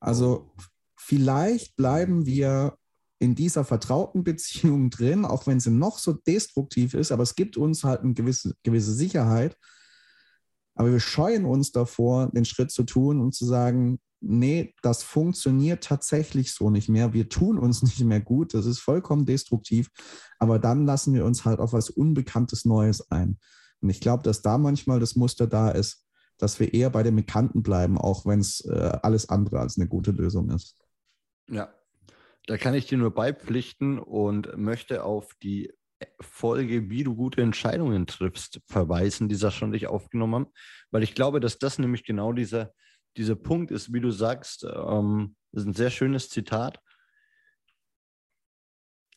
Also 0.00 0.54
vielleicht 0.96 1.76
bleiben 1.76 2.26
wir 2.26 2.76
in 3.18 3.34
dieser 3.34 3.64
vertrauten 3.64 4.24
Beziehung 4.24 4.90
drin, 4.90 5.24
auch 5.24 5.46
wenn 5.46 5.60
sie 5.60 5.70
noch 5.70 5.98
so 5.98 6.12
destruktiv 6.12 6.94
ist, 6.94 7.12
aber 7.12 7.22
es 7.22 7.34
gibt 7.34 7.56
uns 7.56 7.84
halt 7.84 8.02
eine 8.02 8.14
gewisse, 8.14 8.54
gewisse 8.62 8.92
Sicherheit. 8.92 9.56
Aber 10.74 10.92
wir 10.92 11.00
scheuen 11.00 11.44
uns 11.44 11.72
davor, 11.72 12.30
den 12.30 12.44
Schritt 12.44 12.70
zu 12.70 12.84
tun 12.84 13.20
und 13.20 13.34
zu 13.34 13.44
sagen, 13.44 13.98
nee, 14.20 14.74
das 14.82 15.02
funktioniert 15.02 15.82
tatsächlich 15.82 16.52
so 16.52 16.70
nicht 16.70 16.88
mehr. 16.88 17.12
Wir 17.12 17.28
tun 17.28 17.58
uns 17.58 17.82
nicht 17.82 18.00
mehr 18.00 18.20
gut, 18.20 18.54
das 18.54 18.66
ist 18.66 18.78
vollkommen 18.78 19.26
destruktiv, 19.26 19.90
aber 20.38 20.58
dann 20.58 20.86
lassen 20.86 21.14
wir 21.14 21.24
uns 21.24 21.44
halt 21.44 21.58
auf 21.58 21.72
was 21.72 21.90
Unbekanntes 21.90 22.64
Neues 22.64 23.10
ein. 23.10 23.38
Und 23.80 23.90
ich 23.90 24.00
glaube, 24.00 24.22
dass 24.22 24.42
da 24.42 24.58
manchmal 24.58 25.00
das 25.00 25.16
Muster 25.16 25.46
da 25.46 25.70
ist, 25.70 26.04
dass 26.36 26.60
wir 26.60 26.72
eher 26.72 26.90
bei 26.90 27.02
dem 27.02 27.16
Bekannten 27.16 27.62
bleiben, 27.62 27.98
auch 27.98 28.24
wenn 28.26 28.38
es 28.38 28.64
äh, 28.64 28.98
alles 29.02 29.28
andere 29.28 29.58
als 29.58 29.76
eine 29.76 29.88
gute 29.88 30.12
Lösung 30.12 30.50
ist. 30.50 30.76
Ja, 31.48 31.68
da 32.48 32.56
kann 32.56 32.72
ich 32.72 32.86
dir 32.86 32.96
nur 32.96 33.14
beipflichten 33.14 33.98
und 33.98 34.56
möchte 34.56 35.04
auf 35.04 35.34
die 35.42 35.70
Folge, 36.18 36.88
wie 36.88 37.04
du 37.04 37.14
gute 37.14 37.42
Entscheidungen 37.42 38.06
triffst, 38.06 38.60
verweisen, 38.66 39.28
die 39.28 39.34
Sascha 39.34 39.66
und 39.66 39.74
ich 39.74 39.86
aufgenommen 39.86 40.34
haben, 40.34 40.52
weil 40.90 41.02
ich 41.02 41.14
glaube, 41.14 41.40
dass 41.40 41.58
das 41.58 41.78
nämlich 41.78 42.04
genau 42.04 42.32
dieser, 42.32 42.72
dieser 43.18 43.36
Punkt 43.36 43.70
ist, 43.70 43.92
wie 43.92 44.00
du 44.00 44.10
sagst, 44.10 44.64
ähm, 44.64 45.36
das 45.52 45.62
ist 45.62 45.68
ein 45.68 45.74
sehr 45.74 45.90
schönes 45.90 46.30
Zitat. 46.30 46.80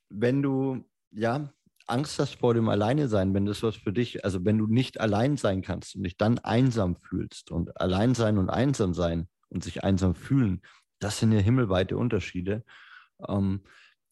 Wenn 0.09 0.41
du, 0.41 0.83
ja, 1.11 1.53
Angst 1.87 2.19
hast 2.19 2.35
vor 2.35 2.53
dem 2.53 2.67
Alleine 2.67 3.07
sein, 3.07 3.33
wenn 3.33 3.45
das 3.45 3.63
was 3.63 3.77
für 3.77 3.93
dich, 3.93 4.25
also 4.25 4.43
wenn 4.43 4.57
du 4.57 4.67
nicht 4.67 4.99
allein 4.99 5.37
sein 5.37 5.61
kannst 5.61 5.95
und 5.95 6.03
dich 6.03 6.17
dann 6.17 6.37
einsam 6.39 6.97
fühlst 6.97 7.49
und 7.49 7.79
allein 7.79 8.13
sein 8.13 8.37
und 8.37 8.49
einsam 8.49 8.93
sein 8.93 9.29
und 9.47 9.63
sich 9.63 9.85
einsam 9.85 10.15
fühlen, 10.15 10.61
das 10.99 11.19
sind 11.19 11.31
ja 11.31 11.39
himmelweite 11.39 11.97
Unterschiede 11.97 12.65
ähm, 13.27 13.63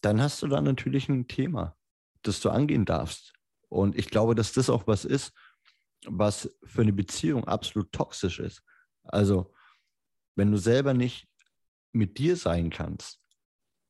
dann 0.01 0.21
hast 0.21 0.41
du 0.41 0.47
da 0.47 0.61
natürlich 0.61 1.09
ein 1.09 1.27
Thema, 1.27 1.75
das 2.23 2.39
du 2.39 2.49
angehen 2.49 2.85
darfst. 2.85 3.33
Und 3.69 3.97
ich 3.97 4.09
glaube, 4.09 4.35
dass 4.35 4.53
das 4.53 4.69
auch 4.69 4.87
was 4.87 5.05
ist, 5.05 5.33
was 6.05 6.55
für 6.63 6.81
eine 6.81 6.93
Beziehung 6.93 7.45
absolut 7.45 7.91
toxisch 7.91 8.39
ist. 8.39 8.63
Also, 9.03 9.53
wenn 10.35 10.51
du 10.51 10.57
selber 10.57 10.93
nicht 10.93 11.27
mit 11.91 12.17
dir 12.17 12.35
sein 12.35 12.69
kannst, 12.69 13.19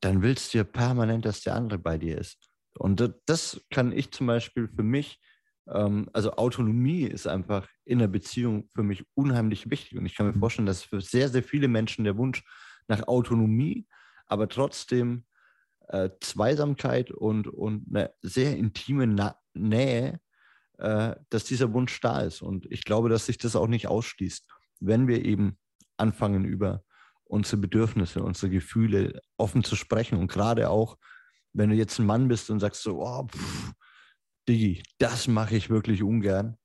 dann 0.02 0.22
willst 0.22 0.54
du 0.54 0.60
ja 0.60 0.64
permanent, 0.64 1.26
dass 1.26 1.42
der 1.42 1.56
andere 1.56 1.78
bei 1.78 1.98
dir 1.98 2.18
ist. 2.18 2.50
Und 2.78 3.04
das 3.26 3.62
kann 3.70 3.92
ich 3.92 4.12
zum 4.12 4.28
Beispiel 4.28 4.68
für 4.68 4.84
mich, 4.84 5.20
ähm, 5.68 6.10
also 6.14 6.34
Autonomie 6.34 7.04
ist 7.04 7.28
einfach 7.28 7.68
in 7.84 8.00
der 8.00 8.08
Beziehung 8.08 8.70
für 8.74 8.84
mich 8.84 9.04
unheimlich 9.16 9.70
wichtig. 9.70 9.98
Und 9.98 10.06
ich 10.06 10.16
kann 10.16 10.28
mir 10.28 10.34
mhm. 10.34 10.40
vorstellen, 10.40 10.66
dass 10.66 10.84
für 10.84 11.02
sehr, 11.02 11.30
sehr 11.30 11.44
viele 11.44 11.68
Menschen 11.68 12.06
der 12.06 12.18
Wunsch 12.18 12.44
nach 12.88 13.08
Autonomie 13.08 13.86
aber 14.30 14.48
trotzdem 14.48 15.26
äh, 15.90 16.10
Zweisamkeit 16.22 17.12
und, 17.12 17.48
und 17.48 17.88
eine 17.90 18.14
sehr 18.22 18.56
intime 18.56 19.08
Na 19.08 19.36
Nähe, 19.54 20.20
äh, 20.78 21.16
dass 21.30 21.44
dieser 21.44 21.74
Wunsch 21.74 22.00
da 22.00 22.22
ist. 22.22 22.42
Und 22.42 22.66
ich 22.72 22.86
glaube, 22.86 23.10
dass 23.10 23.26
sich 23.26 23.38
das 23.38 23.56
auch 23.56 23.68
nicht 23.68 23.88
ausschließt, 23.88 24.48
wenn 24.80 25.08
wir 25.08 25.26
eben 25.26 25.58
anfangen, 25.98 26.46
über 26.46 26.84
unsere 27.26 27.58
Bedürfnisse, 27.58 28.24
unsere 28.24 28.50
Gefühle 28.50 29.22
offen 29.38 29.64
zu 29.64 29.76
sprechen. 29.76 30.18
Und 30.18 30.32
gerade 30.32 30.70
auch, 30.70 30.98
wenn 31.54 31.70
du 31.70 31.76
jetzt 31.76 32.00
ein 32.00 32.06
Mann 32.06 32.28
bist 32.28 32.50
und 32.50 32.60
sagst 32.60 32.84
so, 32.84 33.02
oh, 33.02 33.28
pff, 33.28 33.74
Digi, 34.48 34.82
das 34.98 35.28
mache 35.28 35.56
ich 35.56 35.70
wirklich 35.70 36.02
ungern, 36.02 36.58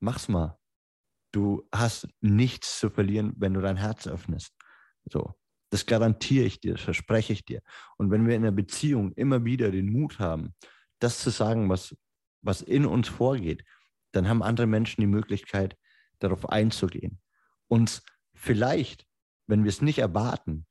mach's 0.00 0.28
mal. 0.28 0.58
Du 1.32 1.66
hast 1.74 2.08
nichts 2.20 2.78
zu 2.78 2.90
verlieren, 2.90 3.34
wenn 3.36 3.54
du 3.54 3.60
dein 3.60 3.76
Herz 3.76 4.06
öffnest. 4.06 4.54
So. 5.10 5.34
Das 5.74 5.86
garantiere 5.86 6.44
ich 6.44 6.60
dir, 6.60 6.74
das 6.74 6.82
verspreche 6.82 7.32
ich 7.32 7.44
dir. 7.44 7.60
Und 7.96 8.12
wenn 8.12 8.28
wir 8.28 8.36
in 8.36 8.42
einer 8.42 8.52
Beziehung 8.52 9.10
immer 9.14 9.44
wieder 9.44 9.72
den 9.72 9.90
Mut 9.90 10.20
haben, 10.20 10.54
das 11.00 11.18
zu 11.18 11.30
sagen, 11.30 11.68
was, 11.68 11.96
was 12.42 12.62
in 12.62 12.86
uns 12.86 13.08
vorgeht, 13.08 13.64
dann 14.12 14.28
haben 14.28 14.44
andere 14.44 14.68
Menschen 14.68 15.00
die 15.00 15.08
Möglichkeit, 15.08 15.76
darauf 16.20 16.48
einzugehen. 16.48 17.20
Uns 17.66 18.04
vielleicht, 18.36 19.04
wenn 19.48 19.64
wir 19.64 19.68
es 19.68 19.82
nicht 19.82 19.98
erwarten, 19.98 20.64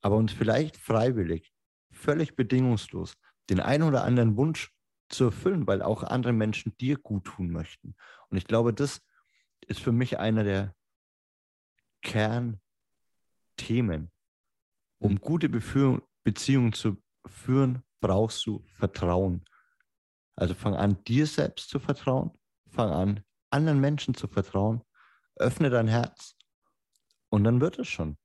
aber 0.00 0.16
uns 0.16 0.32
vielleicht 0.32 0.78
freiwillig, 0.78 1.52
völlig 1.90 2.36
bedingungslos 2.36 3.18
den 3.50 3.60
einen 3.60 3.82
oder 3.82 4.02
anderen 4.02 4.38
Wunsch 4.38 4.74
zu 5.10 5.24
erfüllen, 5.24 5.66
weil 5.66 5.82
auch 5.82 6.02
andere 6.02 6.32
Menschen 6.32 6.74
dir 6.78 6.96
gut 6.96 7.24
tun 7.24 7.50
möchten. 7.50 7.94
Und 8.30 8.38
ich 8.38 8.46
glaube, 8.46 8.72
das 8.72 9.02
ist 9.66 9.80
für 9.80 9.92
mich 9.92 10.18
einer 10.18 10.42
der 10.42 10.74
Kern 12.00 12.62
Themen. 13.56 14.10
Um 14.98 15.12
mhm. 15.12 15.20
gute 15.20 15.48
Beführung, 15.48 16.02
Beziehungen 16.24 16.72
zu 16.72 16.96
führen, 17.26 17.82
brauchst 18.00 18.46
du 18.46 18.64
Vertrauen. 18.66 19.44
Also 20.36 20.54
fang 20.54 20.74
an, 20.74 21.02
dir 21.04 21.26
selbst 21.26 21.70
zu 21.70 21.78
vertrauen, 21.78 22.30
fang 22.68 22.90
an, 22.90 23.24
anderen 23.50 23.80
Menschen 23.80 24.14
zu 24.14 24.28
vertrauen, 24.28 24.82
öffne 25.36 25.70
dein 25.70 25.88
Herz 25.88 26.36
und 27.30 27.44
dann 27.44 27.60
wird 27.60 27.78
es 27.78 27.88
schon. 27.88 28.18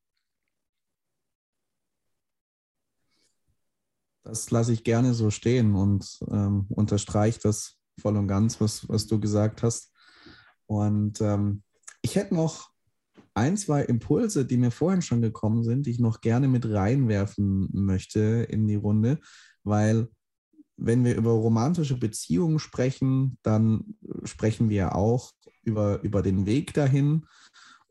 Das 4.24 4.52
lasse 4.52 4.74
ich 4.74 4.84
gerne 4.84 5.14
so 5.14 5.32
stehen 5.32 5.76
und 5.76 6.20
ähm, 6.30 6.68
unterstreiche 6.70 7.40
das 7.40 7.78
voll 8.00 8.18
und 8.18 8.28
ganz, 8.28 8.62
was, 8.62 8.88
was 8.88 9.08
du 9.08 9.20
gesagt 9.20 9.64
hast. 9.64 9.92
Und 10.68 11.22
ähm, 11.22 11.64
ich 12.02 12.16
hätte 12.16 12.36
noch 12.36 12.71
ein, 13.42 13.58
zwei 13.58 13.82
Impulse, 13.82 14.46
die 14.46 14.58
mir 14.58 14.70
vorhin 14.70 15.02
schon 15.02 15.22
gekommen 15.22 15.64
sind, 15.64 15.86
die 15.86 15.92
ich 15.92 16.00
noch 16.00 16.22
gerne 16.22 16.48
mit 16.48 16.66
reinwerfen 16.70 17.70
möchte 17.74 18.20
in 18.50 18.68
die 18.68 18.76
Runde, 18.76 19.20
weil 19.64 20.10
wenn 20.78 21.04
wir 21.04 21.16
über 21.16 21.32
romantische 21.32 21.98
Beziehungen 21.98 22.60
sprechen, 22.60 23.38
dann 23.42 23.96
sprechen 24.24 24.70
wir 24.70 24.96
auch 24.96 25.32
über, 25.64 26.02
über 26.04 26.22
den 26.22 26.46
Weg 26.46 26.74
dahin. 26.74 27.26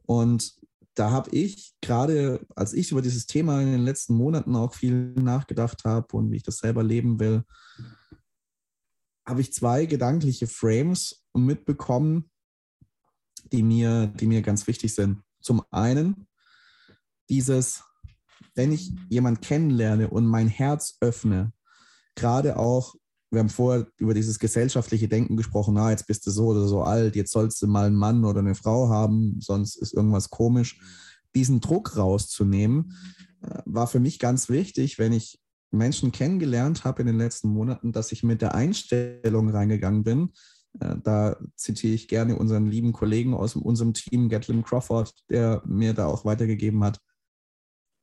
Und 0.06 0.54
da 0.94 1.10
habe 1.10 1.30
ich 1.30 1.74
gerade, 1.80 2.46
als 2.54 2.72
ich 2.72 2.92
über 2.92 3.02
dieses 3.02 3.26
Thema 3.26 3.60
in 3.60 3.72
den 3.72 3.84
letzten 3.84 4.14
Monaten 4.14 4.54
auch 4.56 4.74
viel 4.74 5.12
nachgedacht 5.14 5.84
habe 5.84 6.16
und 6.16 6.30
wie 6.30 6.36
ich 6.36 6.42
das 6.42 6.58
selber 6.58 6.82
leben 6.82 7.20
will, 7.20 7.42
habe 9.26 9.40
ich 9.40 9.52
zwei 9.52 9.86
gedankliche 9.86 10.46
Frames 10.46 11.24
mitbekommen, 11.34 12.30
die 13.52 13.62
mir, 13.62 14.08
die 14.08 14.26
mir 14.26 14.42
ganz 14.42 14.66
wichtig 14.66 14.94
sind. 14.94 15.22
Zum 15.40 15.62
einen 15.70 16.26
dieses, 17.29 17.83
wenn 18.55 18.72
ich 18.72 18.92
jemanden 19.09 19.40
kennenlerne 19.40 20.11
und 20.11 20.26
mein 20.26 20.48
Herz 20.48 20.96
öffne, 21.00 21.53
gerade 22.14 22.57
auch, 22.57 22.94
wir 23.31 23.40
haben 23.40 23.48
vorher 23.48 23.87
über 23.96 24.12
dieses 24.12 24.38
gesellschaftliche 24.38 25.09
Denken 25.09 25.37
gesprochen, 25.37 25.74
na, 25.74 25.90
jetzt 25.90 26.07
bist 26.07 26.26
du 26.26 26.31
so 26.31 26.46
oder 26.46 26.66
so 26.66 26.83
alt, 26.83 27.14
jetzt 27.14 27.33
sollst 27.33 27.62
du 27.62 27.68
mal 27.68 27.87
einen 27.87 27.96
Mann 27.96 28.24
oder 28.24 28.40
eine 28.40 28.57
Frau 28.57 28.88
haben, 28.88 29.37
sonst 29.40 29.76
ist 29.76 29.94
irgendwas 29.94 30.31
komisch. 30.31 30.81
Diesen 31.35 31.61
Druck 31.61 31.96
rauszunehmen, 31.96 32.96
äh, 33.42 33.62
war 33.64 33.87
für 33.87 34.00
mich 34.00 34.18
ganz 34.18 34.48
wichtig, 34.48 34.98
wenn 34.98 35.12
ich 35.12 35.40
Menschen 35.70 36.11
kennengelernt 36.11 36.85
habe 36.85 37.03
in 37.03 37.07
den 37.07 37.18
letzten 37.18 37.48
Monaten, 37.48 37.92
dass 37.92 38.11
ich 38.11 38.24
mit 38.24 38.42
der 38.42 38.55
Einstellung 38.57 39.48
reingegangen 39.50 40.03
bin, 40.03 40.31
da 40.72 41.37
zitiere 41.56 41.94
ich 41.94 42.09
gerne 42.09 42.37
unseren 42.37 42.66
lieben 42.66 42.92
Kollegen 42.92 43.35
aus 43.35 43.56
unserem 43.56 43.94
Team, 43.94 44.28
Gatlin 44.28 44.62
Crawford, 44.62 45.12
der 45.28 45.62
mir 45.66 45.94
da 45.94 46.06
auch 46.06 46.24
weitergegeben 46.24 46.85
hat, 46.85 47.00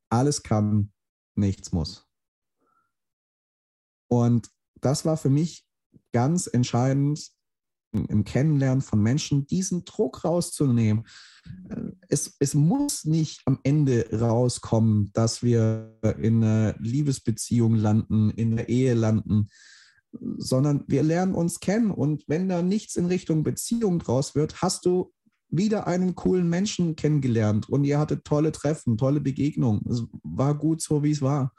alles 0.09 0.43
kann, 0.43 0.91
nichts 1.35 1.71
muss. 1.71 2.07
Und 4.09 4.49
das 4.81 5.05
war 5.05 5.17
für 5.17 5.29
mich 5.29 5.65
ganz 6.11 6.47
entscheidend 6.47 7.31
im 7.91 8.23
Kennenlernen 8.23 8.81
von 8.81 9.01
Menschen, 9.01 9.47
diesen 9.47 9.85
Druck 9.85 10.23
rauszunehmen. 10.23 11.05
Äh, 11.69 11.91
es, 12.09 12.35
es 12.39 12.53
muss 12.53 13.05
nicht 13.05 13.41
am 13.45 13.59
Ende 13.63 14.07
rauskommen, 14.11 15.11
dass 15.13 15.41
wir 15.41 15.97
in 16.19 16.43
einer 16.43 16.75
Liebesbeziehung 16.79 17.75
landen, 17.75 18.29
in 18.31 18.57
der 18.57 18.69
Ehe 18.69 18.93
landen, 18.93 19.49
sondern 20.11 20.83
wir 20.87 21.03
lernen 21.03 21.35
uns 21.35 21.59
kennen. 21.59 21.91
Und 21.91 22.23
wenn 22.27 22.49
da 22.49 22.61
nichts 22.61 22.95
in 22.95 23.05
Richtung 23.05 23.43
Beziehung 23.43 23.99
draus 23.99 24.35
wird, 24.35 24.61
hast 24.61 24.85
du 24.85 25.13
wieder 25.49 25.87
einen 25.87 26.15
coolen 26.15 26.49
Menschen 26.49 26.95
kennengelernt 26.95 27.69
und 27.69 27.85
ihr 27.85 27.99
hattet 27.99 28.25
tolle 28.25 28.51
Treffen, 28.51 28.97
tolle 28.97 29.21
Begegnungen. 29.21 29.85
Es 29.89 30.03
war 30.23 30.55
gut 30.55 30.81
so, 30.81 31.03
wie 31.03 31.11
es 31.11 31.21
war. 31.21 31.53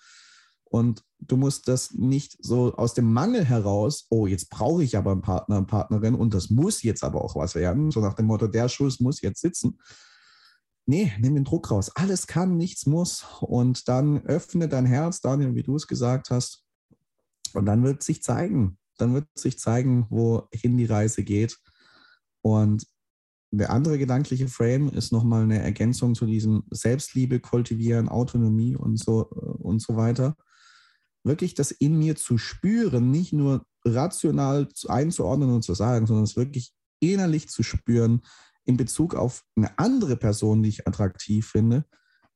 Und 0.64 1.02
du 1.18 1.38
musst 1.38 1.66
das 1.68 1.92
nicht 1.94 2.37
so 2.44 2.74
aus 2.74 2.92
dem 2.92 3.11
Mangel 3.11 3.44
heraus, 3.44 4.06
oh, 4.11 4.26
jetzt 4.26 4.50
brauche 4.50 4.84
ich 4.84 4.98
aber 4.98 5.12
einen 5.12 5.22
Partner, 5.22 5.56
eine 5.56 5.66
Partnerin 5.66 6.14
und 6.14 6.34
das 6.34 6.50
muss 6.50 6.82
jetzt 6.82 7.02
aber 7.02 7.24
auch 7.24 7.37
was 7.37 7.54
werden, 7.54 7.90
so 7.90 8.00
nach 8.00 8.12
dem 8.12 8.26
Motto, 8.26 8.46
der 8.46 8.68
Schuss 8.68 9.00
muss 9.00 9.22
jetzt 9.22 9.40
sitzen. 9.40 9.78
Nee, 10.84 11.12
nimm 11.20 11.34
den 11.34 11.44
Druck 11.44 11.70
raus. 11.70 11.90
Alles 11.94 12.26
kann, 12.26 12.56
nichts 12.56 12.87
muss. 12.87 13.22
Und 13.42 13.88
dann 13.88 14.24
öffne 14.24 14.68
dein 14.68 14.87
Herz, 14.87 15.20
Daniel, 15.20 15.54
wie 15.54 15.62
du 15.62 15.76
es 15.76 15.87
gesagt 15.87 16.30
hast. 16.30 16.64
Und 17.54 17.66
dann 17.66 17.82
wird 17.84 18.02
sich 18.02 18.22
zeigen. 18.22 18.78
Dann 18.96 19.14
wird 19.14 19.26
sich 19.34 19.58
zeigen, 19.58 20.06
wohin 20.11 20.76
die 20.76 20.87
Reise 20.87 21.22
geht. 21.22 21.58
Und 22.42 22.87
der 23.50 23.70
andere 23.70 23.98
gedankliche 23.98 24.48
Frame 24.48 24.90
ist 24.90 25.12
nochmal 25.12 25.42
eine 25.42 25.62
Ergänzung 25.62 26.14
zu 26.14 26.26
diesem 26.26 26.64
Selbstliebe, 26.70 27.40
Kultivieren, 27.40 28.08
Autonomie 28.08 28.76
und 28.76 28.98
so, 28.98 29.26
und 29.28 29.80
so 29.80 29.96
weiter 29.96 30.37
wirklich 31.28 31.54
das 31.54 31.70
in 31.70 31.98
mir 31.98 32.16
zu 32.16 32.38
spüren, 32.38 33.11
nicht 33.11 33.32
nur 33.32 33.64
rational 33.84 34.68
einzuordnen 34.88 35.50
und 35.50 35.62
zu 35.62 35.74
sagen, 35.74 36.06
sondern 36.06 36.24
es 36.24 36.37
wirklich 36.37 36.72
innerlich 37.00 37.48
zu 37.48 37.62
spüren 37.62 38.22
in 38.64 38.76
Bezug 38.76 39.14
auf 39.14 39.44
eine 39.56 39.78
andere 39.78 40.16
Person, 40.16 40.62
die 40.62 40.68
ich 40.70 40.88
attraktiv 40.88 41.46
finde. 41.46 41.84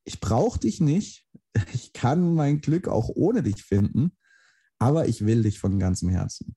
Ich 0.05 0.21
brauche 0.21 0.61
dich 0.61 0.81
nicht. 0.81 1.27
Ich 1.75 1.93
kann 1.93 2.35
mein 2.35 2.61
Glück 2.61 2.89
auch 2.89 3.11
ohne 3.15 3.43
dich 3.43 3.63
finden, 3.63 4.13
aber 4.83 5.07
ich 5.07 5.25
will 5.25 5.45
dich 5.45 5.61
von 5.61 5.79
ganzem 5.79 6.09
Herzen. 6.09 6.57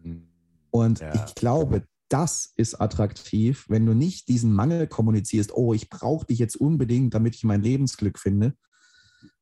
Hm. 0.00 0.28
Und 0.70 1.00
ja. 1.00 1.12
ich 1.12 1.34
glaube, 1.34 1.84
das 2.08 2.52
ist 2.56 2.80
attraktiv, 2.80 3.66
wenn 3.68 3.84
du 3.84 3.94
nicht 3.94 4.28
diesen 4.28 4.52
Mangel 4.52 4.86
kommunizierst, 4.86 5.52
oh, 5.54 5.74
ich 5.74 5.88
brauche 5.88 6.26
dich 6.26 6.38
jetzt 6.38 6.56
unbedingt, 6.56 7.14
damit 7.14 7.34
ich 7.34 7.42
mein 7.42 7.62
Lebensglück 7.62 8.18
finde, 8.18 8.54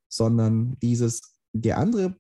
sondern 0.09 0.79
dieses, 0.81 1.37
der 1.53 1.79
andere, 1.79 2.17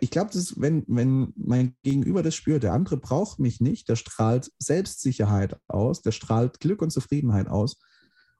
ich 0.00 0.10
glaube, 0.10 0.30
wenn, 0.56 0.84
wenn 0.86 1.32
mein 1.36 1.74
Gegenüber 1.82 2.22
das 2.22 2.34
spürt, 2.34 2.62
der 2.62 2.74
andere 2.74 2.96
braucht 2.96 3.40
mich 3.40 3.60
nicht, 3.60 3.88
der 3.88 3.96
strahlt 3.96 4.52
Selbstsicherheit 4.58 5.58
aus, 5.66 6.02
der 6.02 6.12
strahlt 6.12 6.60
Glück 6.60 6.80
und 6.80 6.90
Zufriedenheit 6.90 7.48
aus 7.48 7.78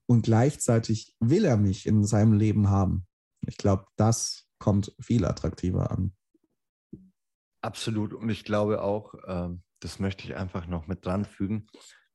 und 0.06 0.22
gleichzeitig 0.22 1.16
will 1.18 1.44
er 1.44 1.56
mich 1.56 1.86
in 1.86 2.04
seinem 2.04 2.34
Leben 2.34 2.70
haben. 2.70 3.06
Ich 3.40 3.56
glaube, 3.56 3.86
das 3.96 4.46
kommt 4.58 4.94
viel 5.00 5.24
attraktiver 5.24 5.90
an. 5.90 6.12
Absolut. 7.64 8.12
Und 8.12 8.28
ich 8.28 8.44
glaube 8.44 8.82
auch, 8.82 9.14
ähm, 9.26 9.62
das 9.80 9.98
möchte 9.98 10.24
ich 10.24 10.36
einfach 10.36 10.66
noch 10.66 10.86
mit 10.86 11.06
dran 11.06 11.24
fügen, 11.24 11.66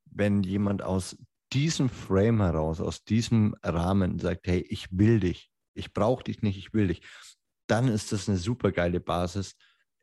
wenn 0.05 0.43
jemand 0.43 0.83
aus 0.83 1.17
diesem 1.51 1.89
Frame 1.89 2.41
heraus, 2.41 2.79
aus 2.79 3.03
diesem 3.03 3.55
Rahmen 3.63 4.19
sagt, 4.19 4.45
hey, 4.45 4.59
ich 4.69 4.87
will 4.91 5.19
dich, 5.19 5.49
ich 5.73 5.91
brauche 5.91 6.23
dich 6.23 6.43
nicht, 6.43 6.55
ich 6.59 6.71
will 6.75 6.89
dich, 6.89 7.01
dann 7.65 7.87
ist 7.87 8.11
das 8.11 8.29
eine 8.29 8.37
super 8.37 8.71
geile 8.71 8.99
Basis, 8.99 9.55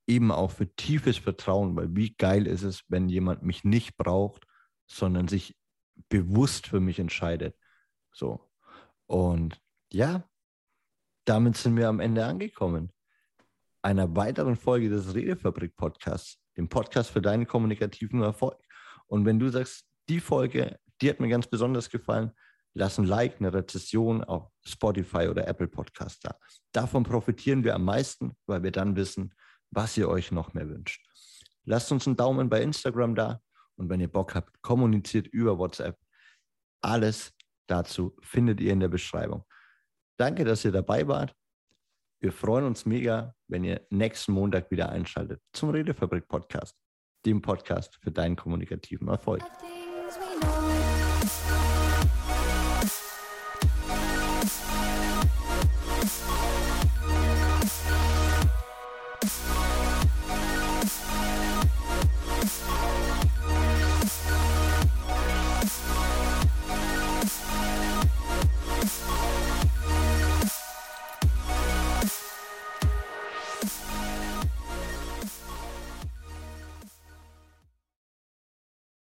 eben 0.09 0.33
auch 0.33 0.51
für 0.51 0.75
tiefes 0.75 1.19
Vertrauen, 1.19 1.77
weil 1.77 1.95
wie 1.95 2.17
geil 2.17 2.49
ist 2.49 2.65
es, 2.65 2.83
wenn 2.89 3.09
jemand 3.09 3.45
mich 3.45 3.63
nicht 3.63 3.97
braucht, 3.97 4.45
sondern 4.89 5.29
sich 5.29 5.57
bewusst 6.09 6.67
für 6.67 6.81
mich 6.81 6.99
entscheidet. 6.99 7.57
So. 8.13 8.51
Und 9.07 9.63
ja, 9.93 10.29
damit 11.25 11.57
sind 11.57 11.77
wir 11.77 11.89
am 11.89 12.01
Ende 12.01 12.27
angekommen. 12.27 12.91
Einer 13.87 14.17
weiteren 14.17 14.57
Folge 14.57 14.89
des 14.89 15.15
Redefabrik 15.15 15.77
Podcasts, 15.77 16.41
dem 16.57 16.69
Podcast 16.69 17.09
für 17.09 17.23
deinen 17.23 17.47
kommunikativen 17.47 18.21
Erfolg. 18.21 18.59
Und 19.07 19.25
wenn 19.25 19.39
du 19.39 19.49
sagst, 19.49 19.87
die 20.09 20.19
Folge, 20.19 20.81
die 21.01 21.09
hat 21.09 21.21
mir 21.21 21.29
ganz 21.29 21.47
besonders 21.47 21.89
gefallen, 21.89 22.33
lass 22.75 22.99
ein 22.99 23.05
Like, 23.05 23.37
eine 23.39 23.55
Rezession 23.55 24.25
auf 24.25 24.51
Spotify 24.65 25.29
oder 25.29 25.47
Apple 25.47 25.69
Podcast 25.69 26.25
da. 26.25 26.37
Davon 26.73 27.05
profitieren 27.05 27.63
wir 27.63 27.77
am 27.77 27.85
meisten, 27.85 28.37
weil 28.47 28.65
wir 28.65 28.73
dann 28.73 28.97
wissen, 28.97 29.33
was 29.71 29.97
ihr 29.97 30.09
euch 30.09 30.33
noch 30.33 30.53
mehr 30.53 30.69
wünscht. 30.69 31.07
Lasst 31.63 31.93
uns 31.93 32.09
einen 32.09 32.17
Daumen 32.17 32.49
bei 32.49 32.63
Instagram 32.63 33.15
da 33.15 33.41
und 33.77 33.89
wenn 33.89 34.01
ihr 34.01 34.11
Bock 34.11 34.35
habt, 34.35 34.61
kommuniziert 34.63 35.29
über 35.29 35.59
WhatsApp. 35.61 35.97
Alles 36.81 37.33
dazu 37.69 38.17
findet 38.21 38.61
ihr 38.61 38.73
in 38.73 38.81
der 38.81 38.89
Beschreibung. 38.89 39.45
Danke, 40.17 40.45
dass 40.45 40.65
ihr 40.65 40.73
dabei 40.73 41.07
wart. 41.07 41.37
Wir 42.21 42.33
freuen 42.33 42.65
uns 42.65 42.87
mega, 42.87 43.35
wenn 43.47 43.63
ihr 43.65 43.87
nächsten 43.91 44.33
Montag 44.33 44.71
wieder 44.71 44.89
einschaltet 44.89 45.41
zum 45.53 45.71
Redefabrik 45.71 46.27
Podcast, 46.29 46.75
dem 47.27 47.43
Podcast 47.43 47.99
für 48.03 48.11
deinen 48.11 48.37
kommunikativen 48.37 49.09
Erfolg. 49.09 49.43